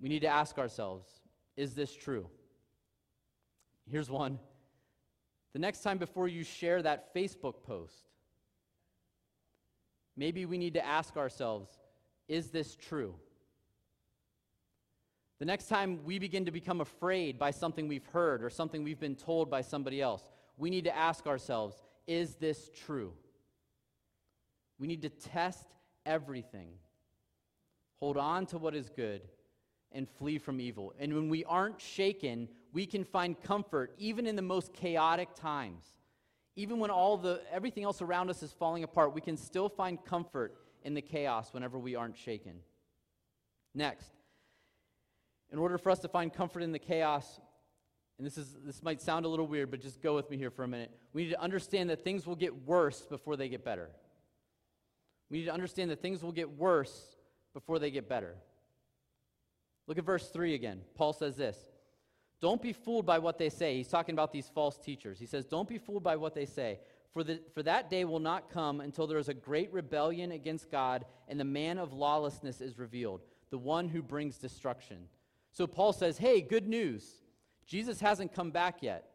we 0.00 0.08
need 0.08 0.20
to 0.20 0.28
ask 0.28 0.56
ourselves, 0.56 1.06
is 1.54 1.74
this 1.74 1.94
true? 1.94 2.28
Here's 3.90 4.08
one. 4.08 4.38
The 5.52 5.58
next 5.58 5.82
time 5.82 5.98
before 5.98 6.28
you 6.28 6.44
share 6.44 6.80
that 6.80 7.14
Facebook 7.14 7.62
post, 7.62 8.08
maybe 10.16 10.46
we 10.46 10.58
need 10.58 10.74
to 10.74 10.84
ask 10.84 11.16
ourselves 11.16 11.78
is 12.28 12.50
this 12.50 12.74
true? 12.74 13.14
The 15.40 15.44
next 15.44 15.68
time 15.68 16.00
we 16.04 16.18
begin 16.18 16.46
to 16.46 16.50
become 16.50 16.80
afraid 16.80 17.38
by 17.38 17.50
something 17.50 17.88
we've 17.88 18.06
heard 18.06 18.42
or 18.42 18.48
something 18.48 18.82
we've 18.82 19.00
been 19.00 19.16
told 19.16 19.50
by 19.50 19.60
somebody 19.60 20.00
else, 20.00 20.24
we 20.56 20.70
need 20.70 20.84
to 20.84 20.96
ask 20.96 21.26
ourselves 21.26 21.76
is 22.06 22.36
this 22.36 22.70
true? 22.86 23.12
We 24.78 24.86
need 24.86 25.02
to 25.02 25.08
test 25.08 25.66
everything, 26.06 26.68
hold 27.98 28.16
on 28.16 28.46
to 28.46 28.58
what 28.58 28.74
is 28.74 28.90
good, 28.90 29.22
and 29.92 30.08
flee 30.08 30.38
from 30.38 30.60
evil. 30.60 30.92
And 30.98 31.14
when 31.14 31.28
we 31.28 31.44
aren't 31.44 31.80
shaken, 31.80 32.48
we 32.72 32.86
can 32.86 33.04
find 33.04 33.40
comfort 33.40 33.94
even 33.98 34.26
in 34.26 34.36
the 34.36 34.42
most 34.42 34.72
chaotic 34.72 35.34
times. 35.34 35.84
Even 36.56 36.78
when 36.78 36.90
all 36.90 37.16
the 37.16 37.40
everything 37.52 37.84
else 37.84 38.00
around 38.00 38.30
us 38.30 38.42
is 38.42 38.52
falling 38.52 38.84
apart, 38.84 39.14
we 39.14 39.20
can 39.20 39.36
still 39.36 39.68
find 39.68 40.02
comfort 40.04 40.54
in 40.82 40.94
the 40.94 41.02
chaos 41.02 41.52
whenever 41.52 41.78
we 41.78 41.96
aren't 41.96 42.16
shaken. 42.16 42.60
Next, 43.74 44.12
in 45.52 45.58
order 45.58 45.78
for 45.78 45.90
us 45.90 45.98
to 46.00 46.08
find 46.08 46.32
comfort 46.32 46.62
in 46.62 46.70
the 46.70 46.78
chaos, 46.78 47.40
and 48.18 48.26
this 48.26 48.38
is 48.38 48.54
this 48.64 48.82
might 48.82 49.02
sound 49.02 49.26
a 49.26 49.28
little 49.28 49.48
weird, 49.48 49.70
but 49.70 49.80
just 49.80 50.00
go 50.00 50.14
with 50.14 50.30
me 50.30 50.36
here 50.36 50.50
for 50.50 50.62
a 50.62 50.68
minute. 50.68 50.92
We 51.12 51.24
need 51.24 51.30
to 51.30 51.40
understand 51.40 51.90
that 51.90 52.04
things 52.04 52.26
will 52.26 52.36
get 52.36 52.66
worse 52.66 53.00
before 53.02 53.36
they 53.36 53.48
get 53.48 53.64
better. 53.64 53.90
We 55.30 55.38
need 55.38 55.46
to 55.46 55.54
understand 55.54 55.90
that 55.90 56.00
things 56.00 56.22
will 56.22 56.32
get 56.32 56.56
worse 56.56 57.16
before 57.52 57.80
they 57.80 57.90
get 57.90 58.08
better. 58.08 58.36
Look 59.86 59.98
at 59.98 60.04
verse 60.04 60.28
3 60.28 60.54
again. 60.54 60.80
Paul 60.94 61.12
says 61.12 61.36
this 61.36 61.58
don't 62.44 62.60
be 62.60 62.74
fooled 62.74 63.06
by 63.06 63.20
what 63.20 63.38
they 63.38 63.48
say. 63.48 63.74
He's 63.74 63.88
talking 63.88 64.14
about 64.14 64.30
these 64.30 64.50
false 64.54 64.76
teachers. 64.76 65.18
He 65.18 65.24
says, 65.24 65.46
Don't 65.46 65.66
be 65.66 65.78
fooled 65.78 66.02
by 66.02 66.16
what 66.16 66.34
they 66.34 66.44
say. 66.44 66.78
For, 67.14 67.24
the, 67.24 67.40
for 67.54 67.62
that 67.62 67.88
day 67.88 68.04
will 68.04 68.18
not 68.18 68.50
come 68.50 68.82
until 68.82 69.06
there 69.06 69.16
is 69.16 69.30
a 69.30 69.34
great 69.34 69.72
rebellion 69.72 70.30
against 70.30 70.70
God 70.70 71.06
and 71.26 71.40
the 71.40 71.44
man 71.44 71.78
of 71.78 71.94
lawlessness 71.94 72.60
is 72.60 72.78
revealed, 72.78 73.22
the 73.48 73.56
one 73.56 73.88
who 73.88 74.02
brings 74.02 74.36
destruction. 74.36 75.08
So 75.52 75.66
Paul 75.66 75.94
says, 75.94 76.18
Hey, 76.18 76.42
good 76.42 76.68
news. 76.68 77.10
Jesus 77.66 77.98
hasn't 77.98 78.34
come 78.34 78.50
back 78.50 78.82
yet. 78.82 79.08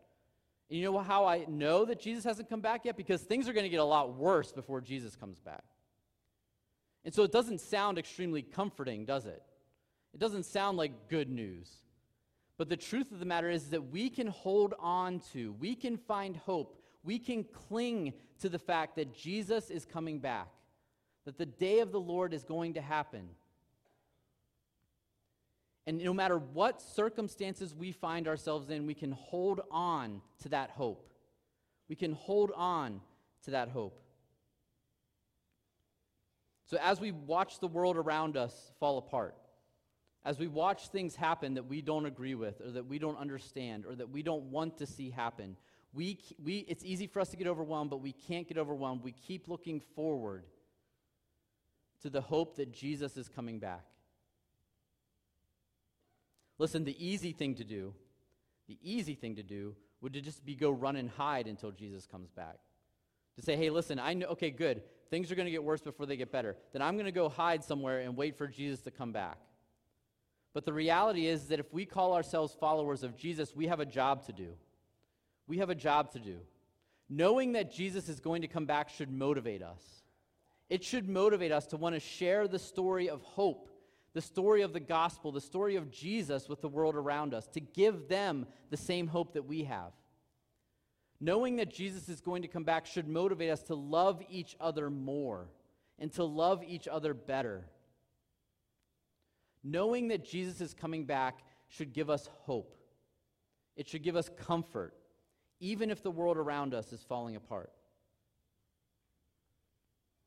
And 0.71 0.79
you 0.79 0.91
know 0.91 0.97
how 0.97 1.27
I 1.27 1.45
know 1.47 1.85
that 1.85 1.99
Jesus 1.99 2.23
hasn't 2.23 2.49
come 2.49 2.61
back 2.61 2.85
yet? 2.85 2.97
Because 2.97 3.21
things 3.21 3.47
are 3.47 3.53
going 3.53 3.63
to 3.65 3.69
get 3.69 3.79
a 3.79 3.83
lot 3.83 4.15
worse 4.15 4.51
before 4.51 4.81
Jesus 4.81 5.15
comes 5.15 5.39
back. 5.39 5.63
And 7.05 7.13
so 7.13 7.21
it 7.21 7.31
doesn't 7.31 7.61
sound 7.61 7.99
extremely 7.99 8.41
comforting, 8.41 9.05
does 9.05 9.27
it? 9.27 9.43
It 10.15 10.19
doesn't 10.19 10.45
sound 10.47 10.79
like 10.79 11.09
good 11.09 11.29
news. 11.29 11.69
But 12.59 12.67
the 12.67 12.75
truth 12.75 13.13
of 13.13 13.19
the 13.19 13.25
matter 13.25 13.49
is 13.49 13.69
that 13.69 13.89
we 13.89 14.09
can 14.09 14.27
hold 14.27 14.73
on 14.79 15.21
to, 15.31 15.53
we 15.61 15.75
can 15.75 15.95
find 15.95 16.35
hope, 16.35 16.77
we 17.03 17.17
can 17.17 17.45
cling 17.45 18.11
to 18.41 18.49
the 18.49 18.59
fact 18.59 18.97
that 18.97 19.15
Jesus 19.15 19.69
is 19.69 19.85
coming 19.85 20.19
back, 20.19 20.49
that 21.23 21.37
the 21.37 21.45
day 21.45 21.79
of 21.79 21.93
the 21.93 22.01
Lord 22.01 22.33
is 22.33 22.43
going 22.43 22.73
to 22.73 22.81
happen. 22.81 23.29
And 25.87 25.99
no 25.99 26.13
matter 26.13 26.37
what 26.37 26.81
circumstances 26.81 27.73
we 27.73 27.93
find 27.93 28.27
ourselves 28.27 28.69
in, 28.69 28.85
we 28.85 28.93
can 28.93 29.13
hold 29.13 29.61
on 29.71 30.21
to 30.43 30.49
that 30.49 30.71
hope. 30.71 31.09
We 31.87 31.95
can 31.95 32.11
hold 32.11 32.51
on 32.53 32.99
to 33.45 33.51
that 33.51 33.69
hope. 33.69 34.01
So, 36.65 36.77
as 36.81 36.99
we 36.99 37.11
watch 37.11 37.59
the 37.59 37.67
world 37.67 37.95
around 37.95 38.35
us 38.35 38.73
fall 38.81 38.97
apart, 38.97 39.38
as 40.25 40.37
we 40.37 40.47
watch 40.47 40.89
things 40.89 41.15
happen 41.15 41.53
that 41.53 41.67
we 41.67 41.81
don't 41.81 42.05
agree 42.05 42.35
with, 42.35 42.61
or 42.61 42.71
that 42.71 42.87
we 42.87 42.99
don't 42.99 43.17
understand, 43.17 43.85
or 43.85 43.95
that 43.95 44.09
we 44.09 44.21
don't 44.21 44.43
want 44.43 44.77
to 44.79 44.85
see 44.85 45.09
happen, 45.09 45.55
we, 45.93 46.19
we, 46.43 46.59
it's 46.67 46.83
easy 46.83 47.07
for 47.07 47.19
us 47.19 47.29
to 47.29 47.37
get 47.37 47.47
overwhelmed, 47.47 47.89
but 47.89 48.01
we 48.01 48.11
can't 48.11 48.47
get 48.47 48.57
overwhelmed. 48.57 49.03
We 49.03 49.13
keep 49.13 49.47
looking 49.47 49.81
forward 49.95 50.45
to 52.01 52.09
the 52.09 52.21
hope 52.21 52.57
that 52.57 52.71
Jesus 52.71 53.17
is 53.17 53.27
coming 53.27 53.59
back. 53.59 53.85
Listen, 56.57 56.83
the 56.83 57.05
easy 57.05 57.31
thing 57.31 57.55
to 57.55 57.63
do, 57.63 57.93
the 58.67 58.77
easy 58.83 59.15
thing 59.15 59.37
to 59.37 59.43
do 59.43 59.75
would 60.01 60.13
to 60.13 60.21
just 60.21 60.45
be 60.45 60.55
go 60.55 60.69
run 60.69 60.95
and 60.95 61.09
hide 61.09 61.47
until 61.47 61.71
Jesus 61.71 62.05
comes 62.05 62.29
back. 62.29 62.57
To 63.37 63.41
say, 63.41 63.55
hey, 63.55 63.69
listen, 63.69 63.99
I 63.99 64.13
know, 64.13 64.27
okay, 64.27 64.51
good. 64.51 64.83
Things 65.09 65.31
are 65.31 65.35
going 65.35 65.45
to 65.45 65.51
get 65.51 65.63
worse 65.63 65.81
before 65.81 66.05
they 66.05 66.17
get 66.17 66.31
better. 66.31 66.57
Then 66.73 66.81
I'm 66.81 66.95
going 66.95 67.05
to 67.05 67.11
go 67.11 67.29
hide 67.29 67.63
somewhere 67.63 67.99
and 67.99 68.15
wait 68.15 68.37
for 68.37 68.47
Jesus 68.47 68.81
to 68.81 68.91
come 68.91 69.11
back. 69.11 69.37
But 70.53 70.65
the 70.65 70.73
reality 70.73 71.27
is 71.27 71.47
that 71.47 71.59
if 71.59 71.71
we 71.73 71.85
call 71.85 72.13
ourselves 72.13 72.55
followers 72.59 73.03
of 73.03 73.15
Jesus, 73.15 73.55
we 73.55 73.67
have 73.67 73.79
a 73.79 73.85
job 73.85 74.25
to 74.25 74.33
do. 74.33 74.53
We 75.47 75.59
have 75.59 75.69
a 75.69 75.75
job 75.75 76.11
to 76.13 76.19
do. 76.19 76.39
Knowing 77.09 77.53
that 77.53 77.71
Jesus 77.71 78.09
is 78.09 78.19
going 78.19 78.41
to 78.41 78.47
come 78.47 78.65
back 78.65 78.89
should 78.89 79.11
motivate 79.11 79.61
us. 79.61 79.81
It 80.69 80.83
should 80.83 81.09
motivate 81.09 81.51
us 81.51 81.65
to 81.67 81.77
want 81.77 81.95
to 81.95 81.99
share 81.99 82.47
the 82.47 82.59
story 82.59 83.09
of 83.09 83.21
hope, 83.21 83.69
the 84.13 84.21
story 84.21 84.61
of 84.61 84.73
the 84.73 84.79
gospel, 84.79 85.31
the 85.31 85.41
story 85.41 85.75
of 85.75 85.91
Jesus 85.91 86.47
with 86.47 86.61
the 86.61 86.69
world 86.69 86.95
around 86.95 87.33
us, 87.33 87.47
to 87.49 87.59
give 87.59 88.07
them 88.07 88.45
the 88.69 88.77
same 88.77 89.07
hope 89.07 89.33
that 89.33 89.47
we 89.47 89.63
have. 89.63 89.93
Knowing 91.19 91.57
that 91.57 91.73
Jesus 91.73 92.07
is 92.07 92.21
going 92.21 92.43
to 92.43 92.47
come 92.47 92.63
back 92.63 92.85
should 92.85 93.07
motivate 93.07 93.49
us 93.49 93.63
to 93.63 93.75
love 93.75 94.21
each 94.29 94.55
other 94.59 94.89
more 94.89 95.49
and 95.97 96.11
to 96.13 96.23
love 96.23 96.63
each 96.63 96.87
other 96.87 97.13
better. 97.13 97.65
Knowing 99.63 100.07
that 100.09 100.25
Jesus 100.25 100.61
is 100.61 100.73
coming 100.73 101.05
back 101.05 101.39
should 101.67 101.93
give 101.93 102.09
us 102.09 102.29
hope. 102.43 102.75
It 103.75 103.87
should 103.87 104.03
give 104.03 104.15
us 104.15 104.29
comfort, 104.45 104.93
even 105.59 105.89
if 105.89 106.03
the 106.03 106.11
world 106.11 106.37
around 106.37 106.73
us 106.73 106.91
is 106.91 107.03
falling 107.03 107.35
apart. 107.35 107.71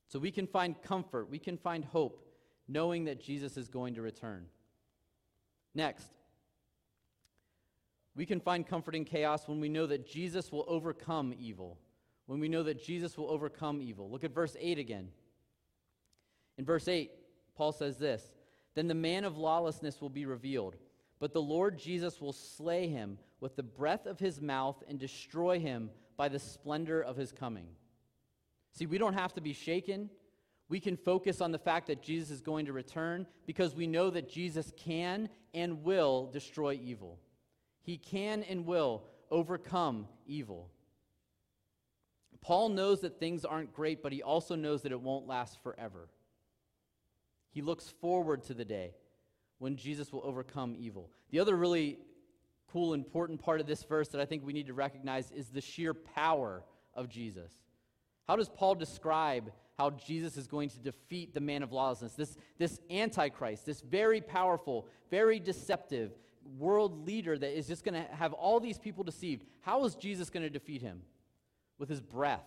So 0.08 0.18
we 0.18 0.30
can 0.30 0.46
find 0.46 0.80
comfort, 0.82 1.30
we 1.30 1.38
can 1.38 1.56
find 1.56 1.84
hope, 1.84 2.22
knowing 2.68 3.06
that 3.06 3.20
Jesus 3.20 3.56
is 3.56 3.68
going 3.68 3.94
to 3.94 4.02
return. 4.02 4.46
Next, 5.74 6.06
we 8.14 8.26
can 8.26 8.40
find 8.40 8.66
comfort 8.66 8.94
in 8.94 9.06
chaos 9.06 9.48
when 9.48 9.58
we 9.58 9.70
know 9.70 9.86
that 9.86 10.06
Jesus 10.06 10.52
will 10.52 10.66
overcome 10.68 11.34
evil. 11.38 11.78
when 12.26 12.40
we 12.40 12.48
know 12.48 12.62
that 12.62 12.82
Jesus 12.82 13.18
will 13.18 13.30
overcome 13.30 13.82
evil. 13.82 14.10
Look 14.10 14.24
at 14.24 14.34
verse 14.34 14.56
8 14.58 14.78
again. 14.78 15.08
In 16.56 16.64
verse 16.64 16.88
8, 16.88 17.10
Paul 17.56 17.72
says 17.72 17.98
this 17.98 18.30
Then 18.74 18.88
the 18.88 18.94
man 18.94 19.24
of 19.24 19.36
lawlessness 19.36 20.00
will 20.00 20.10
be 20.10 20.26
revealed, 20.26 20.76
but 21.18 21.32
the 21.32 21.42
Lord 21.42 21.78
Jesus 21.78 22.20
will 22.20 22.32
slay 22.32 22.88
him 22.88 23.18
with 23.40 23.56
the 23.56 23.62
breath 23.62 24.06
of 24.06 24.18
his 24.18 24.40
mouth 24.40 24.82
and 24.88 24.98
destroy 24.98 25.58
him 25.58 25.90
by 26.16 26.28
the 26.28 26.38
splendor 26.38 27.02
of 27.02 27.16
his 27.16 27.32
coming. 27.32 27.66
See, 28.72 28.86
we 28.86 28.98
don't 28.98 29.14
have 29.14 29.34
to 29.34 29.40
be 29.40 29.52
shaken. 29.52 30.08
We 30.68 30.80
can 30.80 30.96
focus 30.96 31.40
on 31.40 31.52
the 31.52 31.58
fact 31.58 31.88
that 31.88 32.02
Jesus 32.02 32.30
is 32.30 32.40
going 32.40 32.66
to 32.66 32.72
return 32.72 33.26
because 33.46 33.74
we 33.74 33.86
know 33.86 34.08
that 34.10 34.30
Jesus 34.30 34.72
can 34.76 35.28
and 35.52 35.84
will 35.84 36.30
destroy 36.32 36.78
evil. 36.82 37.18
He 37.82 37.98
can 37.98 38.42
and 38.44 38.64
will 38.64 39.02
overcome 39.30 40.08
evil. 40.26 40.70
Paul 42.40 42.70
knows 42.70 43.00
that 43.00 43.20
things 43.20 43.44
aren't 43.44 43.72
great, 43.72 44.02
but 44.02 44.12
he 44.12 44.22
also 44.22 44.56
knows 44.56 44.82
that 44.82 44.92
it 44.92 45.00
won't 45.00 45.26
last 45.26 45.62
forever. 45.62 46.08
He 47.52 47.62
looks 47.62 47.88
forward 48.00 48.42
to 48.44 48.54
the 48.54 48.64
day 48.64 48.94
when 49.58 49.76
Jesus 49.76 50.12
will 50.12 50.22
overcome 50.24 50.74
evil. 50.76 51.10
The 51.30 51.38
other 51.38 51.54
really 51.54 51.98
cool, 52.72 52.94
important 52.94 53.40
part 53.40 53.60
of 53.60 53.66
this 53.66 53.84
verse 53.84 54.08
that 54.08 54.20
I 54.20 54.24
think 54.24 54.44
we 54.44 54.52
need 54.52 54.66
to 54.66 54.74
recognize 54.74 55.30
is 55.30 55.48
the 55.48 55.60
sheer 55.60 55.94
power 55.94 56.64
of 56.94 57.08
Jesus. 57.08 57.52
How 58.26 58.36
does 58.36 58.48
Paul 58.48 58.74
describe 58.74 59.52
how 59.78 59.90
Jesus 59.90 60.36
is 60.36 60.46
going 60.46 60.70
to 60.70 60.78
defeat 60.78 61.34
the 61.34 61.40
man 61.40 61.62
of 61.62 61.70
lawlessness? 61.70 62.14
This, 62.14 62.36
this 62.58 62.80
antichrist, 62.90 63.66
this 63.66 63.82
very 63.82 64.20
powerful, 64.20 64.88
very 65.10 65.38
deceptive 65.38 66.12
world 66.58 67.06
leader 67.06 67.38
that 67.38 67.56
is 67.56 67.66
just 67.66 67.84
going 67.84 67.94
to 67.94 68.14
have 68.14 68.32
all 68.32 68.58
these 68.58 68.78
people 68.78 69.04
deceived. 69.04 69.44
How 69.60 69.84
is 69.84 69.94
Jesus 69.94 70.30
going 70.30 70.42
to 70.42 70.50
defeat 70.50 70.82
him? 70.82 71.02
With 71.78 71.88
his 71.88 72.00
breath. 72.00 72.44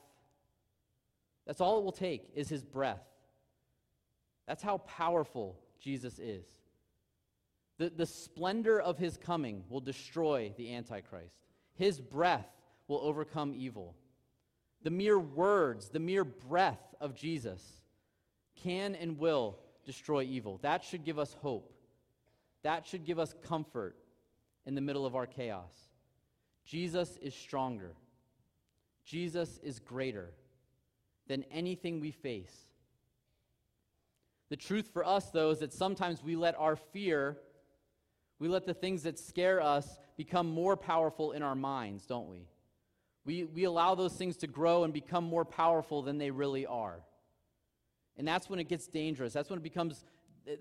That's 1.45 1.61
all 1.61 1.77
it 1.77 1.83
will 1.83 1.91
take 1.91 2.29
is 2.33 2.49
his 2.49 2.63
breath. 2.63 3.03
That's 4.47 4.63
how 4.63 4.79
powerful 4.79 5.57
Jesus 5.79 6.19
is. 6.19 6.45
The, 7.77 7.89
the 7.89 8.05
splendor 8.05 8.79
of 8.79 8.97
his 8.97 9.17
coming 9.17 9.63
will 9.69 9.81
destroy 9.81 10.53
the 10.57 10.73
Antichrist. 10.73 11.35
His 11.73 11.99
breath 11.99 12.47
will 12.87 12.99
overcome 13.01 13.53
evil. 13.55 13.95
The 14.83 14.91
mere 14.91 15.19
words, 15.19 15.89
the 15.89 15.99
mere 15.99 16.23
breath 16.23 16.93
of 17.01 17.15
Jesus 17.15 17.61
can 18.55 18.95
and 18.95 19.17
will 19.17 19.57
destroy 19.85 20.23
evil. 20.23 20.59
That 20.61 20.83
should 20.83 21.03
give 21.03 21.19
us 21.19 21.35
hope. 21.41 21.73
That 22.63 22.85
should 22.87 23.03
give 23.03 23.19
us 23.19 23.33
comfort 23.43 23.95
in 24.65 24.75
the 24.75 24.81
middle 24.81 25.05
of 25.05 25.15
our 25.15 25.27
chaos. 25.27 25.73
Jesus 26.65 27.17
is 27.21 27.35
stronger. 27.35 27.91
Jesus 29.05 29.59
is 29.61 29.79
greater 29.79 30.31
than 31.27 31.43
anything 31.51 31.99
we 31.99 32.11
face. 32.11 32.55
The 34.49 34.55
truth 34.55 34.89
for 34.93 35.05
us, 35.05 35.31
though, 35.31 35.49
is 35.49 35.59
that 35.59 35.73
sometimes 35.73 36.23
we 36.23 36.35
let 36.35 36.57
our 36.59 36.75
fear, 36.75 37.37
we 38.39 38.47
let 38.47 38.65
the 38.65 38.73
things 38.73 39.03
that 39.03 39.17
scare 39.17 39.61
us 39.61 39.97
become 40.17 40.47
more 40.47 40.77
powerful 40.77 41.31
in 41.31 41.41
our 41.41 41.55
minds, 41.55 42.05
don't 42.05 42.29
we? 42.29 42.47
We, 43.25 43.43
we 43.45 43.63
allow 43.63 43.95
those 43.95 44.13
things 44.13 44.37
to 44.37 44.47
grow 44.47 44.83
and 44.83 44.93
become 44.93 45.23
more 45.23 45.45
powerful 45.45 46.03
than 46.03 46.19
they 46.19 46.29
really 46.29 46.65
are. 46.65 46.99
And 48.17 48.27
that's 48.27 48.49
when 48.49 48.59
it 48.59 48.69
gets 48.69 48.87
dangerous. 48.87 49.33
That's 49.33 49.49
when 49.49 49.57
it 49.57 49.63
becomes, 49.63 50.05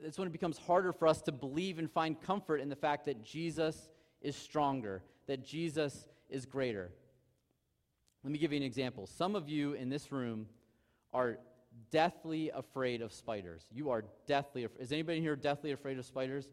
that's 0.03 0.19
when 0.19 0.27
it 0.27 0.33
becomes 0.33 0.57
harder 0.57 0.93
for 0.93 1.07
us 1.07 1.21
to 1.23 1.33
believe 1.33 1.79
and 1.79 1.91
find 1.91 2.21
comfort 2.21 2.57
in 2.57 2.71
the 2.71 2.77
fact 2.77 3.05
that 3.05 3.23
Jesus 3.23 3.91
is 4.23 4.35
stronger, 4.35 5.03
that 5.27 5.45
Jesus 5.45 6.07
is 6.31 6.47
greater. 6.47 6.91
Let 8.25 8.33
me 8.33 8.39
give 8.39 8.53
you 8.53 8.57
an 8.57 8.63
example. 8.63 9.07
Some 9.07 9.37
of 9.37 9.49
you 9.51 9.75
in 9.75 9.91
this 9.91 10.11
room 10.11 10.47
are 11.13 11.39
deathly 11.91 12.51
afraid 12.51 13.03
of 13.03 13.13
spiders. 13.13 13.67
You 13.73 13.91
are 13.91 14.05
deathly 14.27 14.65
afraid. 14.65 14.83
Is 14.83 14.93
anybody 14.93 15.21
here 15.21 15.37
deathly 15.37 15.73
afraid 15.73 15.99
of 15.99 16.05
spiders? 16.05 16.49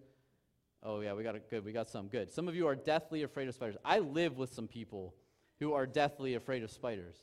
Oh, 0.84 1.02
yeah, 1.02 1.14
we 1.14 1.24
got 1.24 1.36
it. 1.36 1.50
Good. 1.50 1.64
We 1.64 1.72
got 1.72 1.90
some. 1.90 2.08
Good. 2.08 2.32
Some 2.32 2.48
of 2.48 2.56
you 2.56 2.68
are 2.68 2.76
deathly 2.76 3.24
afraid 3.24 3.48
of 3.48 3.56
spiders. 3.56 3.78
I 3.86 4.00
live 4.00 4.38
with 4.38 4.54
some 4.54 4.68
people 4.68 5.14
who 5.60 5.74
are 5.74 5.86
deathly 5.86 6.34
afraid 6.36 6.64
of 6.64 6.72
spiders. 6.72 7.16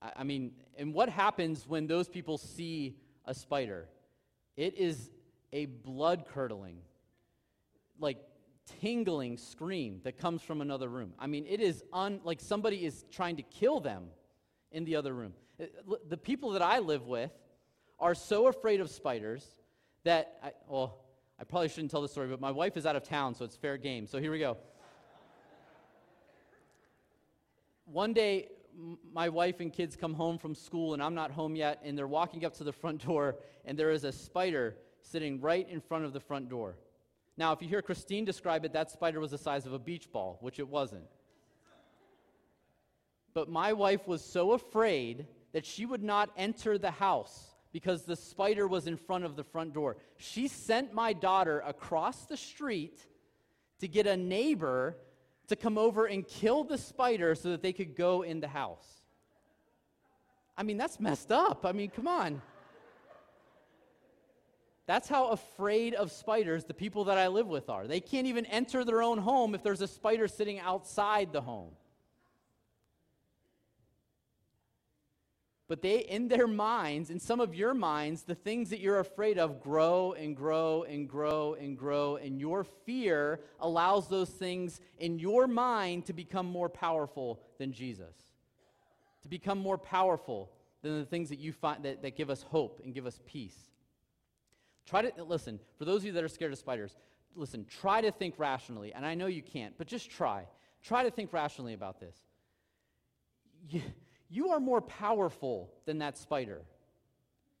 I, 0.00 0.12
I 0.16 0.24
mean, 0.24 0.52
and 0.78 0.94
what 0.94 1.08
happens 1.08 1.66
when 1.68 1.86
those 1.86 2.08
people 2.08 2.38
see 2.38 2.96
a 3.24 3.34
spider? 3.34 3.88
It 4.56 4.78
is 4.78 5.10
a 5.52 5.66
blood 5.66 6.24
curdling, 6.32 6.78
like 7.98 8.18
tingling 8.80 9.36
scream 9.36 10.00
that 10.04 10.18
comes 10.18 10.42
from 10.42 10.60
another 10.60 10.88
room. 10.88 11.12
I 11.18 11.26
mean, 11.26 11.46
it 11.48 11.60
is 11.60 11.84
un, 11.92 12.20
like 12.24 12.40
somebody 12.40 12.84
is 12.84 13.04
trying 13.10 13.36
to 13.36 13.42
kill 13.42 13.80
them 13.80 14.06
in 14.72 14.84
the 14.84 14.96
other 14.96 15.12
room. 15.12 15.34
Uh, 15.60 15.64
the 16.08 16.16
people 16.16 16.50
that 16.50 16.62
I 16.62 16.78
live 16.78 17.06
with 17.06 17.30
are 17.98 18.14
so 18.14 18.46
afraid 18.46 18.80
of 18.80 18.90
spiders 18.90 19.44
that, 20.04 20.38
I, 20.42 20.52
well, 20.68 20.98
I 21.38 21.44
probably 21.44 21.68
shouldn't 21.68 21.90
tell 21.90 22.02
this 22.02 22.12
story, 22.12 22.28
but 22.28 22.40
my 22.40 22.50
wife 22.50 22.76
is 22.76 22.86
out 22.86 22.96
of 22.96 23.02
town, 23.02 23.34
so 23.34 23.44
it's 23.44 23.56
fair 23.56 23.76
game. 23.76 24.06
So 24.06 24.18
here 24.18 24.30
we 24.30 24.38
go. 24.38 24.56
One 27.84 28.12
day, 28.12 28.48
my 29.12 29.28
wife 29.28 29.60
and 29.60 29.72
kids 29.72 29.96
come 29.96 30.14
home 30.14 30.38
from 30.38 30.54
school, 30.54 30.92
and 30.92 31.02
I'm 31.02 31.14
not 31.14 31.30
home 31.30 31.56
yet, 31.56 31.80
and 31.84 31.96
they're 31.96 32.06
walking 32.06 32.44
up 32.44 32.54
to 32.58 32.64
the 32.64 32.72
front 32.72 33.06
door, 33.06 33.36
and 33.64 33.78
there 33.78 33.90
is 33.90 34.04
a 34.04 34.12
spider 34.12 34.76
sitting 35.00 35.40
right 35.40 35.68
in 35.68 35.80
front 35.80 36.04
of 36.04 36.12
the 36.12 36.20
front 36.20 36.48
door. 36.48 36.76
Now, 37.38 37.52
if 37.52 37.62
you 37.62 37.68
hear 37.68 37.82
Christine 37.82 38.24
describe 38.24 38.64
it, 38.64 38.72
that 38.72 38.90
spider 38.90 39.20
was 39.20 39.30
the 39.30 39.38
size 39.38 39.66
of 39.66 39.72
a 39.72 39.78
beach 39.78 40.10
ball, 40.10 40.38
which 40.40 40.58
it 40.58 40.68
wasn't. 40.68 41.04
But 43.34 43.50
my 43.50 43.74
wife 43.74 44.08
was 44.08 44.24
so 44.24 44.52
afraid 44.52 45.26
that 45.56 45.64
she 45.64 45.86
would 45.86 46.02
not 46.02 46.28
enter 46.36 46.76
the 46.76 46.90
house 46.90 47.54
because 47.72 48.02
the 48.02 48.14
spider 48.14 48.68
was 48.68 48.86
in 48.86 48.94
front 48.94 49.24
of 49.24 49.36
the 49.36 49.42
front 49.42 49.72
door. 49.72 49.96
She 50.18 50.48
sent 50.48 50.92
my 50.92 51.14
daughter 51.14 51.62
across 51.66 52.26
the 52.26 52.36
street 52.36 53.00
to 53.80 53.88
get 53.88 54.06
a 54.06 54.18
neighbor 54.18 54.98
to 55.48 55.56
come 55.56 55.78
over 55.78 56.04
and 56.04 56.28
kill 56.28 56.62
the 56.62 56.76
spider 56.76 57.34
so 57.34 57.48
that 57.52 57.62
they 57.62 57.72
could 57.72 57.96
go 57.96 58.20
in 58.20 58.40
the 58.40 58.48
house. 58.48 59.00
I 60.58 60.62
mean, 60.62 60.76
that's 60.76 61.00
messed 61.00 61.32
up. 61.32 61.64
I 61.64 61.72
mean, 61.72 61.88
come 61.88 62.06
on. 62.06 62.42
That's 64.84 65.08
how 65.08 65.28
afraid 65.28 65.94
of 65.94 66.12
spiders 66.12 66.66
the 66.66 66.74
people 66.74 67.04
that 67.04 67.16
I 67.16 67.28
live 67.28 67.46
with 67.46 67.70
are. 67.70 67.86
They 67.86 68.00
can't 68.00 68.26
even 68.26 68.44
enter 68.44 68.84
their 68.84 69.02
own 69.02 69.16
home 69.16 69.54
if 69.54 69.62
there's 69.62 69.80
a 69.80 69.88
spider 69.88 70.28
sitting 70.28 70.60
outside 70.60 71.32
the 71.32 71.40
home. 71.40 71.70
But 75.68 75.82
they, 75.82 75.98
in 75.98 76.28
their 76.28 76.46
minds, 76.46 77.10
in 77.10 77.18
some 77.18 77.40
of 77.40 77.54
your 77.54 77.74
minds, 77.74 78.22
the 78.22 78.36
things 78.36 78.70
that 78.70 78.78
you're 78.78 79.00
afraid 79.00 79.36
of 79.36 79.60
grow 79.60 80.12
and 80.12 80.36
grow 80.36 80.84
and 80.84 81.08
grow 81.08 81.54
and 81.54 81.76
grow, 81.76 82.16
and 82.16 82.38
your 82.38 82.62
fear 82.62 83.40
allows 83.58 84.06
those 84.06 84.30
things 84.30 84.80
in 84.98 85.18
your 85.18 85.48
mind 85.48 86.06
to 86.06 86.12
become 86.12 86.46
more 86.46 86.68
powerful 86.68 87.40
than 87.58 87.72
Jesus, 87.72 88.14
to 89.22 89.28
become 89.28 89.58
more 89.58 89.76
powerful 89.76 90.52
than 90.82 91.00
the 91.00 91.04
things 91.04 91.30
that 91.30 91.40
you 91.40 91.52
find 91.52 91.84
that, 91.84 92.00
that 92.02 92.16
give 92.16 92.30
us 92.30 92.42
hope 92.42 92.80
and 92.84 92.94
give 92.94 93.06
us 93.06 93.18
peace. 93.26 93.56
Try 94.86 95.02
to 95.02 95.24
listen, 95.24 95.58
for 95.78 95.84
those 95.84 96.02
of 96.02 96.06
you 96.06 96.12
that 96.12 96.22
are 96.22 96.28
scared 96.28 96.52
of 96.52 96.58
spiders, 96.58 96.94
listen, 97.34 97.66
try 97.68 98.00
to 98.00 98.12
think 98.12 98.34
rationally, 98.38 98.92
and 98.94 99.04
I 99.04 99.16
know 99.16 99.26
you 99.26 99.42
can't, 99.42 99.76
but 99.76 99.88
just 99.88 100.10
try. 100.10 100.46
Try 100.84 101.02
to 101.02 101.10
think 101.10 101.32
rationally 101.32 101.74
about 101.74 101.98
this. 101.98 102.14
You, 103.68 103.82
you 104.28 104.50
are 104.50 104.60
more 104.60 104.80
powerful 104.80 105.72
than 105.84 105.98
that 105.98 106.18
spider. 106.18 106.62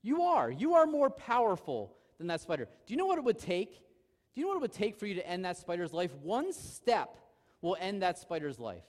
You 0.02 0.22
are. 0.22 0.50
You 0.50 0.74
are 0.74 0.86
more 0.86 1.10
powerful 1.10 1.94
than 2.18 2.28
that 2.28 2.40
spider. 2.40 2.68
Do 2.86 2.94
you 2.94 2.96
know 2.96 3.06
what 3.06 3.18
it 3.18 3.24
would 3.24 3.38
take? 3.38 3.72
Do 3.72 4.40
you 4.40 4.42
know 4.42 4.48
what 4.48 4.58
it 4.58 4.62
would 4.62 4.72
take 4.72 4.96
for 4.96 5.06
you 5.06 5.14
to 5.14 5.26
end 5.26 5.44
that 5.44 5.56
spider's 5.56 5.92
life? 5.92 6.14
One 6.22 6.52
step 6.52 7.16
will 7.60 7.76
end 7.80 8.02
that 8.02 8.18
spider's 8.18 8.58
life. 8.58 8.84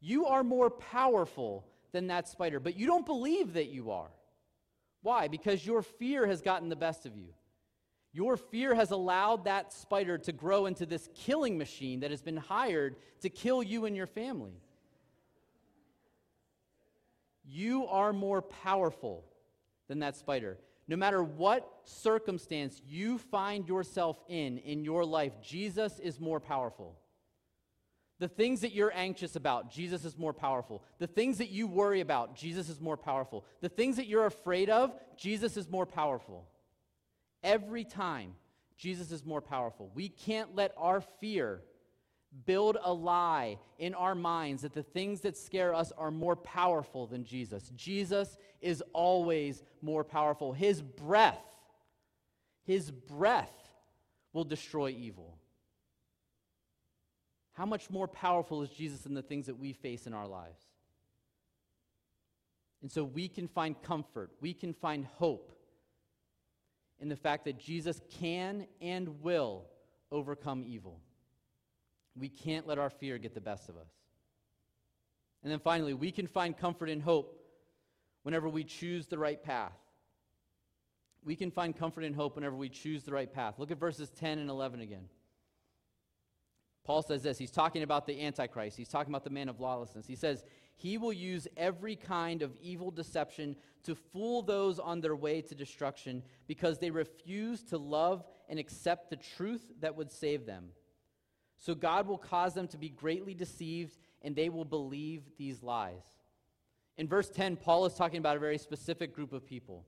You 0.00 0.26
are 0.26 0.42
more 0.42 0.70
powerful 0.70 1.66
than 1.92 2.08
that 2.08 2.28
spider, 2.28 2.60
but 2.60 2.76
you 2.76 2.86
don't 2.86 3.06
believe 3.06 3.54
that 3.54 3.68
you 3.68 3.90
are. 3.90 4.10
Why? 5.02 5.28
Because 5.28 5.64
your 5.64 5.82
fear 5.82 6.26
has 6.26 6.42
gotten 6.42 6.68
the 6.68 6.76
best 6.76 7.06
of 7.06 7.16
you. 7.16 7.28
Your 8.12 8.36
fear 8.36 8.74
has 8.74 8.90
allowed 8.90 9.44
that 9.44 9.72
spider 9.72 10.18
to 10.18 10.32
grow 10.32 10.66
into 10.66 10.86
this 10.86 11.08
killing 11.14 11.58
machine 11.58 12.00
that 12.00 12.10
has 12.10 12.22
been 12.22 12.36
hired 12.36 12.96
to 13.20 13.28
kill 13.28 13.62
you 13.62 13.84
and 13.84 13.96
your 13.96 14.06
family. 14.06 14.60
You 17.48 17.86
are 17.86 18.12
more 18.12 18.42
powerful 18.42 19.24
than 19.88 20.00
that 20.00 20.16
spider. 20.16 20.58
No 20.88 20.96
matter 20.96 21.22
what 21.22 21.68
circumstance 21.84 22.80
you 22.86 23.18
find 23.18 23.68
yourself 23.68 24.22
in 24.28 24.58
in 24.58 24.84
your 24.84 25.04
life, 25.04 25.32
Jesus 25.42 25.98
is 25.98 26.20
more 26.20 26.40
powerful. 26.40 26.96
The 28.18 28.28
things 28.28 28.62
that 28.62 28.72
you're 28.72 28.92
anxious 28.94 29.36
about, 29.36 29.70
Jesus 29.70 30.04
is 30.04 30.16
more 30.16 30.32
powerful. 30.32 30.82
The 30.98 31.06
things 31.06 31.38
that 31.38 31.50
you 31.50 31.66
worry 31.66 32.00
about, 32.00 32.34
Jesus 32.34 32.68
is 32.68 32.80
more 32.80 32.96
powerful. 32.96 33.44
The 33.60 33.68
things 33.68 33.96
that 33.96 34.06
you're 34.06 34.26
afraid 34.26 34.70
of, 34.70 34.94
Jesus 35.16 35.56
is 35.56 35.68
more 35.68 35.84
powerful. 35.84 36.46
Every 37.42 37.84
time, 37.84 38.34
Jesus 38.78 39.12
is 39.12 39.24
more 39.24 39.42
powerful. 39.42 39.90
We 39.94 40.08
can't 40.08 40.54
let 40.54 40.72
our 40.78 41.02
fear 41.20 41.60
build 42.44 42.76
a 42.82 42.92
lie 42.92 43.58
in 43.78 43.94
our 43.94 44.14
minds 44.14 44.62
that 44.62 44.74
the 44.74 44.82
things 44.82 45.20
that 45.22 45.36
scare 45.36 45.74
us 45.74 45.92
are 45.96 46.10
more 46.10 46.36
powerful 46.36 47.06
than 47.06 47.24
Jesus. 47.24 47.70
Jesus 47.76 48.36
is 48.60 48.82
always 48.92 49.62
more 49.80 50.04
powerful. 50.04 50.52
His 50.52 50.82
breath, 50.82 51.44
his 52.64 52.90
breath 52.90 53.52
will 54.32 54.44
destroy 54.44 54.90
evil. 54.90 55.38
How 57.52 57.64
much 57.64 57.88
more 57.88 58.06
powerful 58.06 58.62
is 58.62 58.68
Jesus 58.68 59.00
than 59.00 59.14
the 59.14 59.22
things 59.22 59.46
that 59.46 59.58
we 59.58 59.72
face 59.72 60.06
in 60.06 60.12
our 60.12 60.26
lives? 60.26 60.60
And 62.82 62.92
so 62.92 63.02
we 63.02 63.28
can 63.28 63.48
find 63.48 63.80
comfort, 63.82 64.30
we 64.40 64.52
can 64.52 64.74
find 64.74 65.06
hope 65.06 65.52
in 67.00 67.08
the 67.08 67.16
fact 67.16 67.44
that 67.46 67.58
Jesus 67.58 68.00
can 68.20 68.66
and 68.80 69.22
will 69.22 69.64
overcome 70.12 70.64
evil. 70.66 71.00
We 72.18 72.28
can't 72.28 72.66
let 72.66 72.78
our 72.78 72.90
fear 72.90 73.18
get 73.18 73.34
the 73.34 73.40
best 73.40 73.68
of 73.68 73.76
us. 73.76 73.90
And 75.42 75.52
then 75.52 75.60
finally, 75.60 75.94
we 75.94 76.10
can 76.10 76.26
find 76.26 76.56
comfort 76.56 76.88
and 76.88 77.02
hope 77.02 77.38
whenever 78.22 78.48
we 78.48 78.64
choose 78.64 79.06
the 79.06 79.18
right 79.18 79.42
path. 79.42 79.76
We 81.24 81.36
can 81.36 81.50
find 81.50 81.76
comfort 81.76 82.04
and 82.04 82.14
hope 82.14 82.36
whenever 82.36 82.56
we 82.56 82.68
choose 82.68 83.02
the 83.04 83.12
right 83.12 83.32
path. 83.32 83.58
Look 83.58 83.70
at 83.70 83.78
verses 83.78 84.10
10 84.10 84.38
and 84.38 84.50
11 84.50 84.80
again. 84.80 85.08
Paul 86.84 87.02
says 87.02 87.24
this. 87.24 87.36
He's 87.36 87.50
talking 87.50 87.82
about 87.82 88.06
the 88.06 88.24
Antichrist. 88.24 88.76
He's 88.76 88.88
talking 88.88 89.12
about 89.12 89.24
the 89.24 89.30
man 89.30 89.48
of 89.48 89.58
lawlessness. 89.58 90.06
He 90.06 90.14
says, 90.14 90.44
He 90.76 90.98
will 90.98 91.12
use 91.12 91.48
every 91.56 91.96
kind 91.96 92.42
of 92.42 92.56
evil 92.60 92.92
deception 92.92 93.56
to 93.82 93.96
fool 93.96 94.42
those 94.42 94.78
on 94.78 95.00
their 95.00 95.16
way 95.16 95.42
to 95.42 95.54
destruction 95.54 96.22
because 96.46 96.78
they 96.78 96.90
refuse 96.90 97.64
to 97.64 97.76
love 97.76 98.24
and 98.48 98.60
accept 98.60 99.10
the 99.10 99.16
truth 99.16 99.72
that 99.80 99.96
would 99.96 100.12
save 100.12 100.46
them. 100.46 100.70
So 101.58 101.74
God 101.74 102.06
will 102.06 102.18
cause 102.18 102.54
them 102.54 102.68
to 102.68 102.78
be 102.78 102.88
greatly 102.88 103.34
deceived, 103.34 103.96
and 104.22 104.36
they 104.36 104.48
will 104.48 104.64
believe 104.64 105.22
these 105.38 105.62
lies. 105.62 106.04
In 106.98 107.08
verse 107.08 107.28
10, 107.28 107.56
Paul 107.56 107.86
is 107.86 107.94
talking 107.94 108.18
about 108.18 108.36
a 108.36 108.40
very 108.40 108.58
specific 108.58 109.14
group 109.14 109.32
of 109.32 109.46
people. 109.46 109.84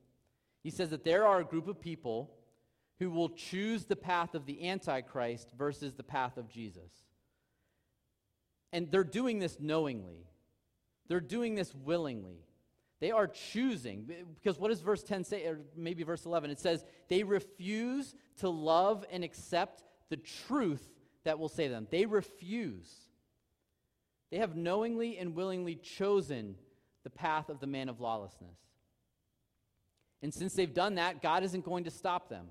He 0.62 0.70
says 0.70 0.90
that 0.90 1.04
there 1.04 1.26
are 1.26 1.40
a 1.40 1.44
group 1.44 1.68
of 1.68 1.81
people 1.81 2.35
who 2.98 3.11
will 3.11 3.31
choose 3.31 3.85
the 3.85 3.96
path 3.96 4.35
of 4.35 4.44
the 4.44 4.68
Antichrist 4.68 5.52
versus 5.57 5.94
the 5.94 6.02
path 6.02 6.37
of 6.37 6.48
Jesus. 6.48 6.90
And 8.72 8.90
they're 8.90 9.04
doing 9.04 9.38
this 9.38 9.59
knowingly, 9.61 10.26
they're 11.09 11.20
doing 11.20 11.54
this 11.54 11.74
willingly. 11.74 12.44
They 13.00 13.12
are 13.12 13.28
choosing, 13.28 14.11
because 14.35 14.59
what 14.59 14.68
does 14.68 14.81
verse 14.81 15.04
10 15.04 15.22
say, 15.22 15.44
or 15.44 15.61
maybe 15.76 16.02
verse 16.02 16.26
11? 16.26 16.50
It 16.50 16.59
says, 16.59 16.85
they 17.09 17.22
refuse 17.22 18.16
to 18.38 18.48
love 18.48 19.04
and 19.12 19.22
accept 19.22 19.85
the 20.11 20.16
truth 20.16 20.90
that 21.24 21.38
will 21.38 21.48
save 21.48 21.70
them. 21.70 21.87
They 21.90 22.07
refuse. 22.07 22.90
They 24.31 24.38
have 24.38 24.57
knowingly 24.57 25.18
and 25.18 25.35
willingly 25.35 25.74
chosen 25.74 26.57
the 27.04 27.11
path 27.11 27.48
of 27.48 27.61
the 27.61 27.66
man 27.66 27.88
of 27.88 28.00
lawlessness. 28.00 28.59
And 30.22 30.35
since 30.35 30.54
they've 30.54 30.72
done 30.72 30.96
that, 30.96 31.22
God 31.22 31.44
isn't 31.44 31.64
going 31.64 31.85
to 31.85 31.90
stop 31.90 32.28
them. 32.28 32.46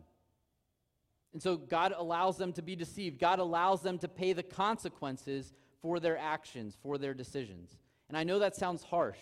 And 1.33 1.41
so 1.41 1.57
God 1.57 1.93
allows 1.95 2.37
them 2.37 2.53
to 2.53 2.61
be 2.61 2.75
deceived. 2.75 3.19
God 3.19 3.39
allows 3.39 3.81
them 3.81 3.99
to 3.99 4.07
pay 4.07 4.33
the 4.33 4.43
consequences 4.43 5.53
for 5.81 5.99
their 5.99 6.17
actions, 6.17 6.77
for 6.81 6.97
their 6.97 7.13
decisions. 7.13 7.77
And 8.07 8.17
I 8.17 8.23
know 8.23 8.39
that 8.39 8.55
sounds 8.55 8.83
harsh, 8.83 9.19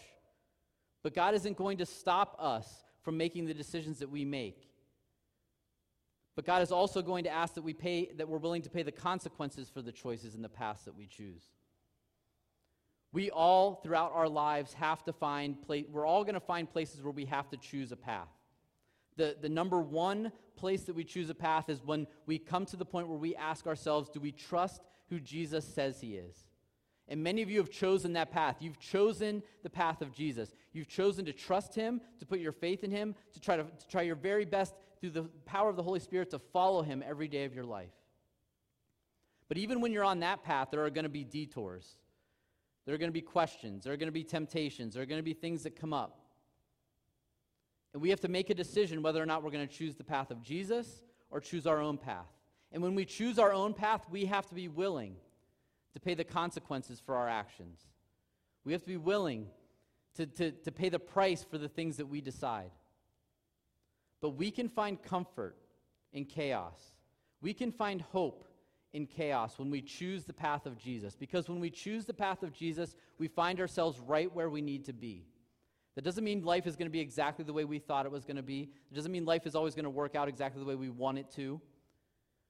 but 1.03 1.13
God 1.13 1.34
isn't 1.34 1.58
going 1.58 1.79
to 1.79 1.86
stop 1.86 2.38
us 2.39 2.84
from 3.01 3.17
making 3.17 3.45
the 3.45 3.53
decisions 3.53 3.99
that 3.99 4.10
we 4.10 4.23
make. 4.23 4.69
But 6.36 6.45
God 6.45 6.62
is 6.62 6.71
also 6.71 7.02
going 7.02 7.24
to 7.24 7.30
ask 7.30 7.54
that 7.56 7.63
we 7.63 7.74
pay 7.74 8.12
that 8.17 8.28
we're 8.28 8.38
willing 8.38 8.62
to 8.63 8.69
pay 8.69 8.84
the 8.84 8.91
consequences 8.91 9.69
for 9.69 9.82
the 9.82 9.91
choices 9.91 10.36
in 10.36 10.41
the 10.41 10.50
past 10.50 10.86
that 10.86 10.95
we 10.95 11.08
choose. 11.08 11.43
We 13.13 13.32
all 13.32 13.76
throughout 13.76 14.12
our 14.13 14.28
lives 14.28 14.74
have 14.74 15.04
to 15.06 15.13
find 15.13 15.62
place 15.62 15.86
we're 15.89 16.06
all 16.06 16.24
going 16.24 16.34
to 16.34 16.41
find 16.41 16.69
places 16.69 17.02
where 17.02 17.13
we 17.13 17.26
have 17.26 17.50
to 17.50 17.58
choose 17.58 17.93
a 17.93 17.95
path. 17.95 18.28
The, 19.15 19.38
the 19.41 19.48
number 19.48 19.80
one 19.80 20.34
place 20.58 20.84
that 20.84 20.95
we 20.95 21.06
choose 21.06 21.30
a 21.30 21.36
path 21.36 21.69
is 21.69 21.82
when 21.82 22.08
we 22.26 22.38
come 22.38 22.65
to 22.65 22.76
the 22.76 22.86
point 22.86 23.08
where 23.08 23.17
we 23.17 23.34
ask 23.36 23.65
ourselves, 23.65 24.10
do 24.10 24.19
we 24.19 24.34
trust 24.34 24.82
who 25.10 25.21
Jesus 25.21 25.65
says 25.65 26.02
he 26.02 26.15
is? 26.15 26.45
And 27.08 27.24
many 27.24 27.41
of 27.41 27.50
you 27.50 27.60
have 27.60 27.69
chosen 27.69 28.13
that 28.13 28.32
path. 28.32 28.58
You've 28.60 28.80
chosen 28.80 29.43
the 29.63 29.69
path 29.69 30.02
of 30.02 30.12
Jesus. 30.12 30.54
You've 30.74 30.88
chosen 30.88 31.24
to 31.26 31.34
trust 31.34 31.76
him, 31.76 32.02
to 32.19 32.26
put 32.26 32.39
your 32.39 32.52
faith 32.52 32.84
in 32.84 32.89
him, 32.89 33.15
to 33.34 33.39
try, 33.39 33.58
to, 33.58 33.63
to 33.63 33.88
try 33.88 34.02
your 34.02 34.15
very 34.15 34.43
best 34.43 34.74
through 35.06 35.22
the 35.22 35.30
power 35.46 35.70
of 35.70 35.76
the 35.76 35.84
Holy 35.84 36.00
Spirit 36.00 36.32
to 36.32 36.39
follow 36.39 36.82
him 36.82 37.04
every 37.06 37.28
day 37.28 37.46
of 37.46 37.54
your 37.54 37.63
life. 37.63 37.94
But 39.48 39.58
even 39.60 39.80
when 39.80 39.91
you're 39.91 40.04
on 40.04 40.22
that 40.22 40.44
path, 40.44 40.70
there 40.72 40.84
are 40.84 40.89
going 40.89 41.04
to 41.04 41.10
be 41.10 41.24
detours. 41.24 41.98
There 42.86 42.96
are 42.96 42.98
going 42.98 43.10
to 43.10 43.13
be 43.13 43.22
questions. 43.22 43.84
There 43.84 43.94
are 43.94 43.98
going 43.98 44.08
to 44.08 44.13
be 44.13 44.24
temptations. 44.24 44.96
There 44.96 45.04
are 45.04 45.06
going 45.06 45.20
to 45.20 45.24
be 45.24 45.34
things 45.34 45.63
that 45.63 45.76
come 45.76 45.94
up. 45.94 46.20
And 47.94 48.02
we 48.02 48.10
have 48.10 48.20
to 48.22 48.28
make 48.28 48.50
a 48.50 48.56
decision 48.56 49.04
whether 49.04 49.22
or 49.22 49.26
not 49.26 49.44
we're 49.44 49.52
going 49.52 49.68
to 49.68 49.74
choose 49.74 49.96
the 49.96 50.04
path 50.04 50.32
of 50.32 50.41
Jesus 50.41 51.04
or 51.30 51.39
choose 51.39 51.68
our 51.68 51.80
own 51.80 51.98
path. 51.98 52.28
And 52.72 52.82
when 52.82 52.96
we 52.96 53.06
choose 53.06 53.38
our 53.38 53.54
own 53.54 53.74
path, 53.74 54.06
we 54.10 54.26
have 54.26 54.48
to 54.48 54.56
be 54.56 54.68
willing 54.68 55.15
to 55.94 56.00
pay 56.00 56.15
the 56.15 56.24
consequences 56.24 57.00
for 57.00 57.15
our 57.15 57.30
actions. 57.30 57.86
We 58.65 58.74
have 58.74 58.82
to 58.82 58.88
be 58.88 58.98
willing 58.98 59.48
to, 60.15 60.26
to, 60.26 60.52
to 60.52 60.72
pay 60.72 60.89
the 60.89 61.00
price 61.00 61.44
for 61.44 61.58
the 61.58 61.70
things 61.70 61.98
that 61.98 62.08
we 62.08 62.22
decide. 62.22 62.72
But 64.21 64.32
we 64.32 64.51
can 64.51 64.69
find 64.69 65.01
comfort 65.01 65.58
in 66.13 66.25
chaos. 66.25 66.80
We 67.41 67.54
can 67.54 67.71
find 67.71 68.01
hope 68.01 68.47
in 68.93 69.06
chaos 69.06 69.60
when 69.60 69.69
we 69.69 69.82
choose 69.82 70.23
the 70.23 70.34
path 70.34 70.65
of 70.65 70.78
Jesus. 70.78 71.15
Because 71.15 71.49
when 71.49 71.60
we 71.60 71.69
choose 71.69 72.06
the 72.06 72.13
path 72.13 72.43
of 72.43 72.54
Jesus, 72.54 72.95
we 73.19 73.28
find 73.28 73.60
ourselves 73.60 73.99
right 73.99 74.34
where 74.34 74.49
we 74.49 74.62
need 74.62 74.86
to 74.86 74.93
be. 74.93 75.25
That 75.95 76.04
doesn't 76.04 76.23
mean 76.23 76.43
life 76.43 76.67
is 76.67 76.75
going 76.75 76.88
to 76.88 76.91
be 76.91 76.99
exactly 76.99 77.45
the 77.45 77.54
way 77.54 77.65
we 77.65 77.80
thought 77.80 78.06
it 78.06 78.12
was 78.12 78.25
going 78.25 78.38
to 78.38 78.43
be. 78.43 78.69
It 78.91 78.95
doesn't 78.95 79.12
mean 79.12 79.25
life 79.25 79.45
is 79.45 79.56
always 79.56 79.75
going 79.75 79.84
to 79.84 79.89
work 79.89 80.15
out 80.15 80.28
exactly 80.28 80.62
the 80.62 80.67
way 80.67 80.75
we 80.75 80.89
want 80.89 81.17
it 81.17 81.30
to. 81.32 81.62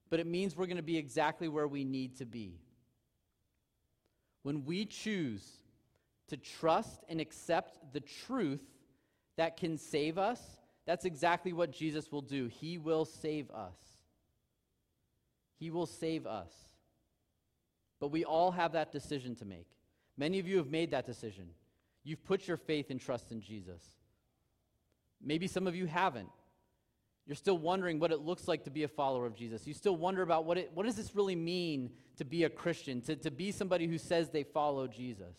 But 0.10 0.19
it 0.19 0.28
means 0.28 0.56
we're 0.56 0.67
going 0.67 0.78
to 0.78 0.84
be 0.84 0.97
exactly 0.97 1.47
where 1.47 1.67
we 1.67 1.84
need 1.84 2.15
to 2.17 2.25
be. 2.25 2.60
When 4.43 4.65
we 4.65 4.86
choose 4.86 5.43
to 6.28 6.38
trust 6.38 7.04
and 7.10 7.19
accept 7.19 7.80
the 7.93 7.99
truth 7.99 8.62
that 9.38 9.58
can 9.58 9.78
save 9.78 10.17
us, 10.17 10.41
that's 10.86 11.06
exactly 11.06 11.54
what 11.54 11.71
Jesus 11.71 12.12
will 12.12 12.21
do. 12.21 12.48
He 12.48 12.78
will 12.78 13.06
save 13.06 13.50
us. 13.52 13.76
He 15.58 15.69
will 15.69 15.86
save 15.86 16.28
us. 16.28 16.52
But 18.00 18.12
we 18.12 18.24
all 18.24 18.52
have 18.52 18.74
that 18.74 18.91
decision 18.91 19.36
to 19.38 19.45
make. 19.45 19.67
Many 20.17 20.39
of 20.39 20.48
you 20.48 20.58
have 20.58 20.69
made 20.69 20.91
that 20.91 21.06
decision. 21.06 21.50
You've 22.04 22.24
put 22.24 22.48
your 22.48 22.58
faith 22.58 22.91
and 22.91 23.00
trust 23.00 23.32
in 23.32 23.41
Jesus. 23.41 23.82
Maybe 25.21 25.48
some 25.48 25.65
of 25.65 25.76
you 25.76 25.88
haven't. 25.88 26.30
You're 27.26 27.36
still 27.36 27.58
wondering 27.58 28.00
what 28.00 28.12
it 28.12 28.19
looks 28.19 28.48
like 28.48 28.65
to 28.65 28.69
be 28.69 28.84
a 28.84 28.88
follower 28.88 29.26
of 29.26 29.36
Jesus. 29.36 29.65
You 29.65 29.74
still 29.74 29.95
wonder 29.95 30.21
about 30.21 30.45
what, 30.45 30.60
it, 30.60 30.71
what 30.76 30.86
does 30.86 30.95
this 30.95 31.15
really 31.15 31.36
mean 31.36 31.89
to 32.17 32.26
be 32.26 32.43
a 32.43 32.50
Christian, 32.50 33.02
to, 33.02 33.15
to 33.15 33.32
be 33.32 33.52
somebody 33.52 33.88
who 33.88 33.98
says 33.98 34.30
they 34.30 34.43
follow 34.43 34.88
Jesus. 34.88 35.36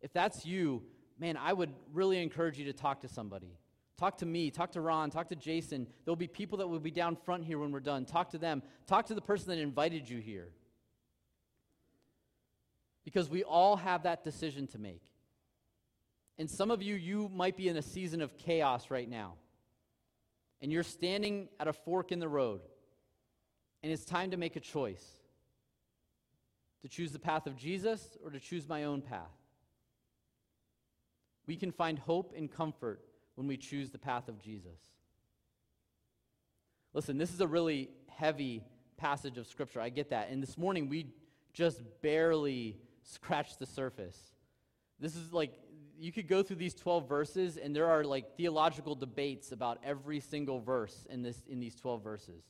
If 0.00 0.12
that's 0.12 0.46
you, 0.46 0.82
man, 1.18 1.36
I 1.36 1.52
would 1.52 1.70
really 1.92 2.22
encourage 2.22 2.58
you 2.58 2.66
to 2.66 2.72
talk 2.72 3.00
to 3.00 3.08
somebody. 3.08 3.58
Talk 3.98 4.18
to 4.18 4.26
me, 4.26 4.50
talk 4.50 4.72
to 4.72 4.80
Ron, 4.80 5.10
talk 5.10 5.28
to 5.28 5.36
Jason. 5.36 5.86
There'll 6.04 6.16
be 6.16 6.26
people 6.26 6.58
that 6.58 6.66
will 6.66 6.80
be 6.80 6.90
down 6.90 7.16
front 7.16 7.44
here 7.44 7.58
when 7.58 7.70
we're 7.70 7.80
done. 7.80 8.04
Talk 8.04 8.30
to 8.30 8.38
them. 8.38 8.62
Talk 8.86 9.06
to 9.06 9.14
the 9.14 9.20
person 9.20 9.48
that 9.48 9.58
invited 9.58 10.08
you 10.08 10.18
here. 10.18 10.48
Because 13.04 13.28
we 13.28 13.44
all 13.44 13.76
have 13.76 14.04
that 14.04 14.24
decision 14.24 14.66
to 14.68 14.78
make. 14.78 15.02
And 16.38 16.50
some 16.50 16.70
of 16.70 16.82
you, 16.82 16.94
you 16.94 17.30
might 17.32 17.56
be 17.56 17.68
in 17.68 17.76
a 17.76 17.82
season 17.82 18.22
of 18.22 18.36
chaos 18.38 18.90
right 18.90 19.08
now. 19.08 19.34
And 20.60 20.72
you're 20.72 20.82
standing 20.82 21.48
at 21.60 21.68
a 21.68 21.72
fork 21.72 22.12
in 22.12 22.18
the 22.18 22.28
road. 22.28 22.62
And 23.82 23.92
it's 23.92 24.04
time 24.04 24.30
to 24.30 24.36
make 24.36 24.56
a 24.56 24.60
choice 24.60 25.04
to 26.82 26.88
choose 26.88 27.12
the 27.12 27.18
path 27.18 27.46
of 27.46 27.56
Jesus 27.56 28.16
or 28.24 28.30
to 28.30 28.40
choose 28.40 28.68
my 28.68 28.84
own 28.84 29.02
path. 29.02 29.30
We 31.46 31.56
can 31.56 31.72
find 31.72 31.98
hope 31.98 32.32
and 32.36 32.50
comfort 32.50 33.00
when 33.34 33.46
we 33.46 33.56
choose 33.56 33.90
the 33.90 33.98
path 33.98 34.28
of 34.28 34.38
Jesus. 34.40 34.78
Listen, 36.94 37.16
this 37.18 37.32
is 37.32 37.40
a 37.40 37.46
really 37.46 37.88
heavy 38.08 38.62
passage 38.96 39.38
of 39.38 39.46
Scripture. 39.46 39.80
I 39.80 39.88
get 39.88 40.10
that. 40.10 40.30
And 40.30 40.42
this 40.42 40.58
morning, 40.58 40.88
we 40.88 41.06
just 41.52 41.80
barely 42.02 42.76
scratched 43.02 43.58
the 43.58 43.66
surface. 43.66 44.18
This 45.00 45.16
is 45.16 45.32
like 45.32 45.52
you 45.98 46.12
could 46.12 46.26
go 46.26 46.42
through 46.42 46.56
these 46.56 46.74
12 46.74 47.08
verses 47.08 47.56
and 47.56 47.74
there 47.74 47.86
are 47.86 48.04
like 48.04 48.36
theological 48.36 48.94
debates 48.94 49.52
about 49.52 49.78
every 49.84 50.20
single 50.20 50.60
verse 50.60 51.06
in 51.08 51.22
this 51.22 51.40
in 51.48 51.60
these 51.60 51.76
12 51.76 52.02
verses 52.02 52.42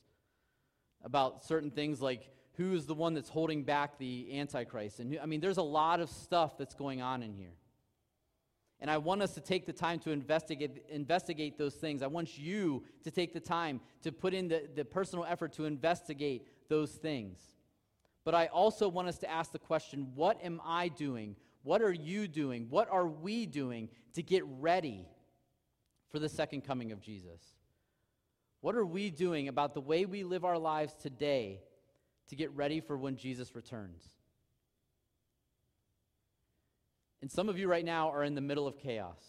about 1.03 1.43
certain 1.43 1.69
things 1.69 2.01
like 2.01 2.29
who 2.53 2.73
is 2.73 2.85
the 2.85 2.95
one 2.95 3.13
that's 3.13 3.29
holding 3.29 3.63
back 3.63 3.97
the 3.99 4.39
antichrist 4.39 4.99
and 4.99 5.13
who, 5.13 5.19
i 5.19 5.25
mean 5.25 5.39
there's 5.39 5.57
a 5.57 5.63
lot 5.63 5.99
of 5.99 6.09
stuff 6.09 6.57
that's 6.57 6.73
going 6.73 7.01
on 7.01 7.21
in 7.21 7.33
here 7.33 7.53
and 8.83 8.91
i 8.91 8.97
want 8.97 9.23
us 9.23 9.33
to 9.33 9.41
take 9.41 9.65
the 9.65 9.73
time 9.73 9.97
to 9.97 10.11
investigate 10.11 10.85
investigate 10.89 11.57
those 11.57 11.73
things 11.73 12.03
i 12.03 12.07
want 12.07 12.37
you 12.37 12.83
to 13.03 13.09
take 13.09 13.33
the 13.33 13.39
time 13.39 13.79
to 14.03 14.11
put 14.11 14.35
in 14.35 14.47
the, 14.47 14.69
the 14.75 14.85
personal 14.85 15.25
effort 15.25 15.51
to 15.53 15.65
investigate 15.65 16.45
those 16.69 16.91
things 16.91 17.55
But 18.23 18.35
I 18.35 18.47
also 18.47 18.87
want 18.87 19.07
us 19.07 19.17
to 19.19 19.29
ask 19.29 19.51
the 19.51 19.59
question 19.59 20.11
what 20.15 20.43
am 20.43 20.61
I 20.63 20.87
doing? 20.87 21.35
What 21.63 21.81
are 21.81 21.93
you 21.93 22.27
doing? 22.27 22.67
What 22.69 22.89
are 22.89 23.07
we 23.07 23.45
doing 23.45 23.89
to 24.13 24.23
get 24.23 24.43
ready 24.59 25.05
for 26.09 26.19
the 26.19 26.29
second 26.29 26.61
coming 26.61 26.91
of 26.91 27.01
Jesus? 27.01 27.41
What 28.61 28.75
are 28.75 28.85
we 28.85 29.09
doing 29.09 29.47
about 29.47 29.73
the 29.73 29.81
way 29.81 30.05
we 30.05 30.23
live 30.23 30.45
our 30.45 30.57
lives 30.57 30.93
today 30.93 31.61
to 32.29 32.35
get 32.35 32.51
ready 32.55 32.79
for 32.79 32.97
when 32.97 33.17
Jesus 33.17 33.55
returns? 33.55 34.03
And 37.23 37.31
some 37.31 37.47
of 37.47 37.57
you 37.57 37.69
right 37.69 37.85
now 37.85 38.09
are 38.09 38.25
in 38.25 38.35
the 38.35 38.41
middle 38.41 38.67
of 38.67 38.77
chaos. 38.77 39.23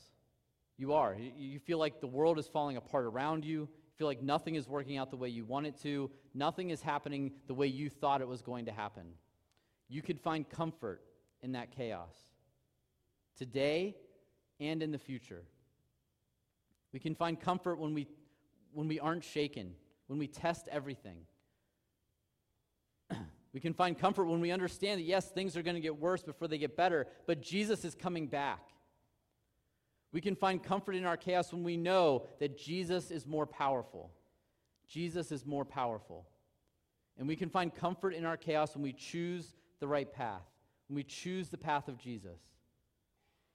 You 0.76 0.94
are. 0.94 1.16
You 1.37 1.61
feel 1.61 1.78
like 1.78 2.00
the 2.00 2.09
world 2.09 2.40
is 2.40 2.48
falling 2.48 2.76
apart 2.76 3.04
around 3.04 3.44
you. 3.44 3.61
You 3.61 3.92
feel 3.96 4.09
like 4.09 4.20
nothing 4.20 4.57
is 4.57 4.66
working 4.68 4.96
out 4.98 5.12
the 5.12 5.16
way 5.16 5.28
you 5.28 5.44
want 5.44 5.68
it 5.68 5.80
to. 5.83 6.11
Nothing 6.35 6.70
is 6.70 6.83
happening 6.83 7.30
the 7.46 7.54
way 7.54 7.68
you 7.68 7.88
thought 7.88 8.20
it 8.20 8.26
was 8.26 8.42
going 8.42 8.64
to 8.64 8.72
happen. 8.72 9.04
You 9.88 10.02
could 10.02 10.18
find 10.18 10.50
comfort 10.50 11.02
in 11.40 11.52
that 11.52 11.70
chaos 11.70 12.16
today 13.38 13.94
and 14.59 14.83
in 14.83 14.90
the 14.90 14.98
future. 14.98 15.44
We 16.92 16.98
can 16.98 17.14
find 17.14 17.40
comfort 17.40 17.78
when 17.78 17.94
we, 17.94 18.09
when 18.72 18.88
we 18.88 18.98
aren't 18.98 19.22
shaken, 19.22 19.72
when 20.09 20.18
we 20.18 20.26
test 20.26 20.66
everything. 20.68 21.18
We 23.54 23.60
can 23.60 23.72
find 23.72 23.96
comfort 23.96 24.24
when 24.24 24.40
we 24.40 24.50
understand 24.50 25.00
that, 25.00 25.04
yes, 25.04 25.30
things 25.30 25.56
are 25.56 25.62
going 25.62 25.76
to 25.76 25.80
get 25.80 25.96
worse 25.96 26.24
before 26.24 26.48
they 26.48 26.58
get 26.58 26.76
better, 26.76 27.06
but 27.24 27.40
Jesus 27.40 27.84
is 27.84 27.94
coming 27.94 28.26
back. 28.26 28.60
We 30.12 30.20
can 30.20 30.34
find 30.34 30.60
comfort 30.60 30.96
in 30.96 31.04
our 31.04 31.16
chaos 31.16 31.52
when 31.52 31.62
we 31.62 31.76
know 31.76 32.26
that 32.40 32.58
Jesus 32.58 33.12
is 33.12 33.28
more 33.28 33.46
powerful. 33.46 34.10
Jesus 34.88 35.30
is 35.30 35.46
more 35.46 35.64
powerful. 35.64 36.26
And 37.16 37.28
we 37.28 37.36
can 37.36 37.48
find 37.48 37.72
comfort 37.72 38.12
in 38.12 38.26
our 38.26 38.36
chaos 38.36 38.74
when 38.74 38.82
we 38.82 38.92
choose 38.92 39.54
the 39.78 39.86
right 39.86 40.12
path, 40.12 40.42
when 40.88 40.96
we 40.96 41.04
choose 41.04 41.48
the 41.48 41.56
path 41.56 41.86
of 41.86 41.96
Jesus. 41.96 42.40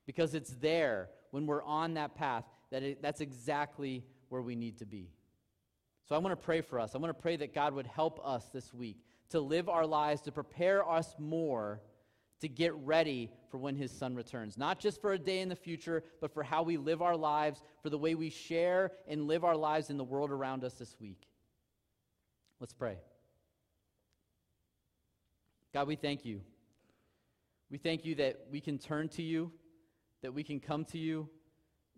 Because 0.06 0.34
it's 0.34 0.52
there, 0.62 1.10
when 1.32 1.46
we're 1.46 1.64
on 1.64 1.96
that 1.96 2.16
path, 2.16 2.46
that 2.72 2.84
it, 2.84 3.02
that's 3.02 3.20
exactly 3.20 4.06
where 4.30 4.42
we 4.42 4.56
need 4.56 4.78
to 4.78 4.86
be. 4.86 5.12
So 6.08 6.16
I 6.16 6.20
want 6.20 6.32
to 6.40 6.44
pray 6.44 6.62
for 6.62 6.80
us. 6.80 6.96
I 6.96 7.00
want 7.00 7.16
to 7.16 7.22
pray 7.22 7.36
that 7.36 7.54
God 7.54 7.74
would 7.74 7.86
help 7.86 8.22
us 8.26 8.46
this 8.54 8.74
week 8.74 8.98
to 9.30 9.40
live 9.40 9.70
our 9.70 9.86
lives, 9.86 10.22
to 10.22 10.32
prepare 10.32 10.88
us 10.88 11.16
more 11.20 11.82
to 12.40 12.48
get 12.48 12.74
ready 12.76 13.30
for 13.50 13.58
when 13.58 13.76
his 13.76 13.92
son 13.92 14.16
returns. 14.16 14.58
Not 14.58 14.80
just 14.80 15.02
for 15.02 15.14
a 15.14 15.20
day 15.20 15.40
in 15.40 15.50
the 15.50 15.56
future, 15.56 16.04
but 16.22 16.34
for 16.34 16.44
how 16.44 16.64
we 16.64 16.78
live 16.78 17.02
our 17.02 17.18
lives, 17.18 17.62
for 17.84 17.90
the 17.90 17.98
way 17.98 18.16
we 18.16 18.30
share 18.30 18.92
and 19.08 19.28
live 19.28 19.44
our 19.44 19.58
lives 19.58 19.90
in 19.90 19.98
the 19.98 20.04
world 20.04 20.32
around 20.32 20.64
us 20.64 20.74
this 20.76 20.96
week. 21.00 21.28
Let's 22.60 22.74
pray. 22.74 22.98
God, 25.74 25.88
we 25.88 25.96
thank 25.96 26.26
you. 26.26 26.42
We 27.70 27.78
thank 27.78 28.06
you 28.06 28.16
that 28.16 28.48
we 28.50 28.62
can 28.62 28.78
turn 28.78 29.10
to 29.10 29.22
you, 29.22 29.52
that 30.22 30.34
we 30.34 30.44
can 30.44 30.60
come 30.60 30.86
to 30.86 30.98
you, 30.98 31.30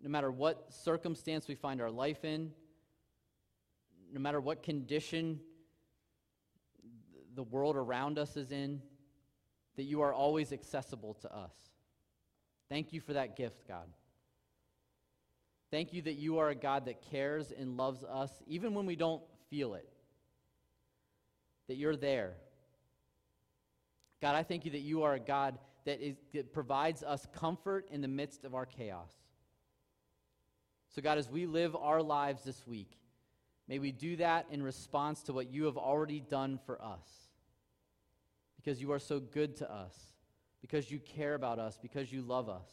no 0.02 0.10
matter 0.10 0.30
what 0.30 0.72
circumstance 0.72 1.48
we 1.48 1.54
find 1.54 1.80
our 1.80 1.90
life 1.90 2.24
in, 2.24 2.50
no 4.12 4.20
matter 4.20 4.40
what 4.40 4.62
condition 4.62 5.40
the 7.34 7.42
world 7.42 7.76
around 7.76 8.18
us 8.18 8.36
is 8.36 8.52
in 8.52 8.80
that 9.76 9.84
you 9.84 10.02
are 10.02 10.12
always 10.12 10.52
accessible 10.52 11.14
to 11.14 11.34
us. 11.34 11.54
Thank 12.68 12.92
you 12.92 13.00
for 13.00 13.14
that 13.14 13.36
gift, 13.36 13.66
God. 13.66 13.86
Thank 15.70 15.92
you 15.92 16.02
that 16.02 16.14
you 16.14 16.38
are 16.38 16.50
a 16.50 16.54
God 16.54 16.86
that 16.86 17.02
cares 17.10 17.50
and 17.50 17.76
loves 17.76 18.04
us 18.04 18.30
even 18.46 18.74
when 18.74 18.86
we 18.86 18.96
don't 18.96 19.22
feel 19.48 19.74
it. 19.74 19.88
That 21.68 21.76
you're 21.76 21.96
there. 21.96 22.34
God, 24.20 24.34
I 24.34 24.42
thank 24.42 24.64
you 24.64 24.72
that 24.72 24.80
you 24.80 25.02
are 25.02 25.14
a 25.14 25.20
God 25.20 25.58
that, 25.84 26.00
is, 26.00 26.16
that 26.34 26.52
provides 26.52 27.02
us 27.02 27.26
comfort 27.34 27.88
in 27.90 28.02
the 28.02 28.08
midst 28.08 28.44
of 28.44 28.54
our 28.54 28.66
chaos. 28.66 29.10
So, 30.94 31.00
God, 31.00 31.16
as 31.16 31.28
we 31.30 31.46
live 31.46 31.74
our 31.74 32.02
lives 32.02 32.44
this 32.44 32.66
week, 32.66 32.98
may 33.66 33.78
we 33.78 33.92
do 33.92 34.16
that 34.16 34.46
in 34.50 34.62
response 34.62 35.22
to 35.22 35.32
what 35.32 35.50
you 35.50 35.64
have 35.64 35.78
already 35.78 36.20
done 36.20 36.60
for 36.66 36.82
us 36.82 37.21
because 38.62 38.80
you 38.80 38.92
are 38.92 38.98
so 38.98 39.18
good 39.18 39.56
to 39.56 39.72
us, 39.72 39.94
because 40.60 40.90
you 40.90 40.98
care 40.98 41.34
about 41.34 41.58
us, 41.58 41.78
because 41.80 42.12
you 42.12 42.22
love 42.22 42.48
us. 42.48 42.68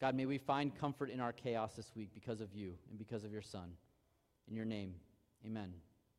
God, 0.00 0.14
may 0.14 0.26
we 0.26 0.38
find 0.38 0.74
comfort 0.78 1.10
in 1.10 1.20
our 1.20 1.32
chaos 1.32 1.74
this 1.74 1.90
week 1.96 2.10
because 2.14 2.40
of 2.40 2.54
you 2.54 2.74
and 2.88 2.98
because 2.98 3.24
of 3.24 3.32
your 3.32 3.42
Son. 3.42 3.72
In 4.48 4.54
your 4.54 4.64
name, 4.64 4.94
amen. 5.44 5.74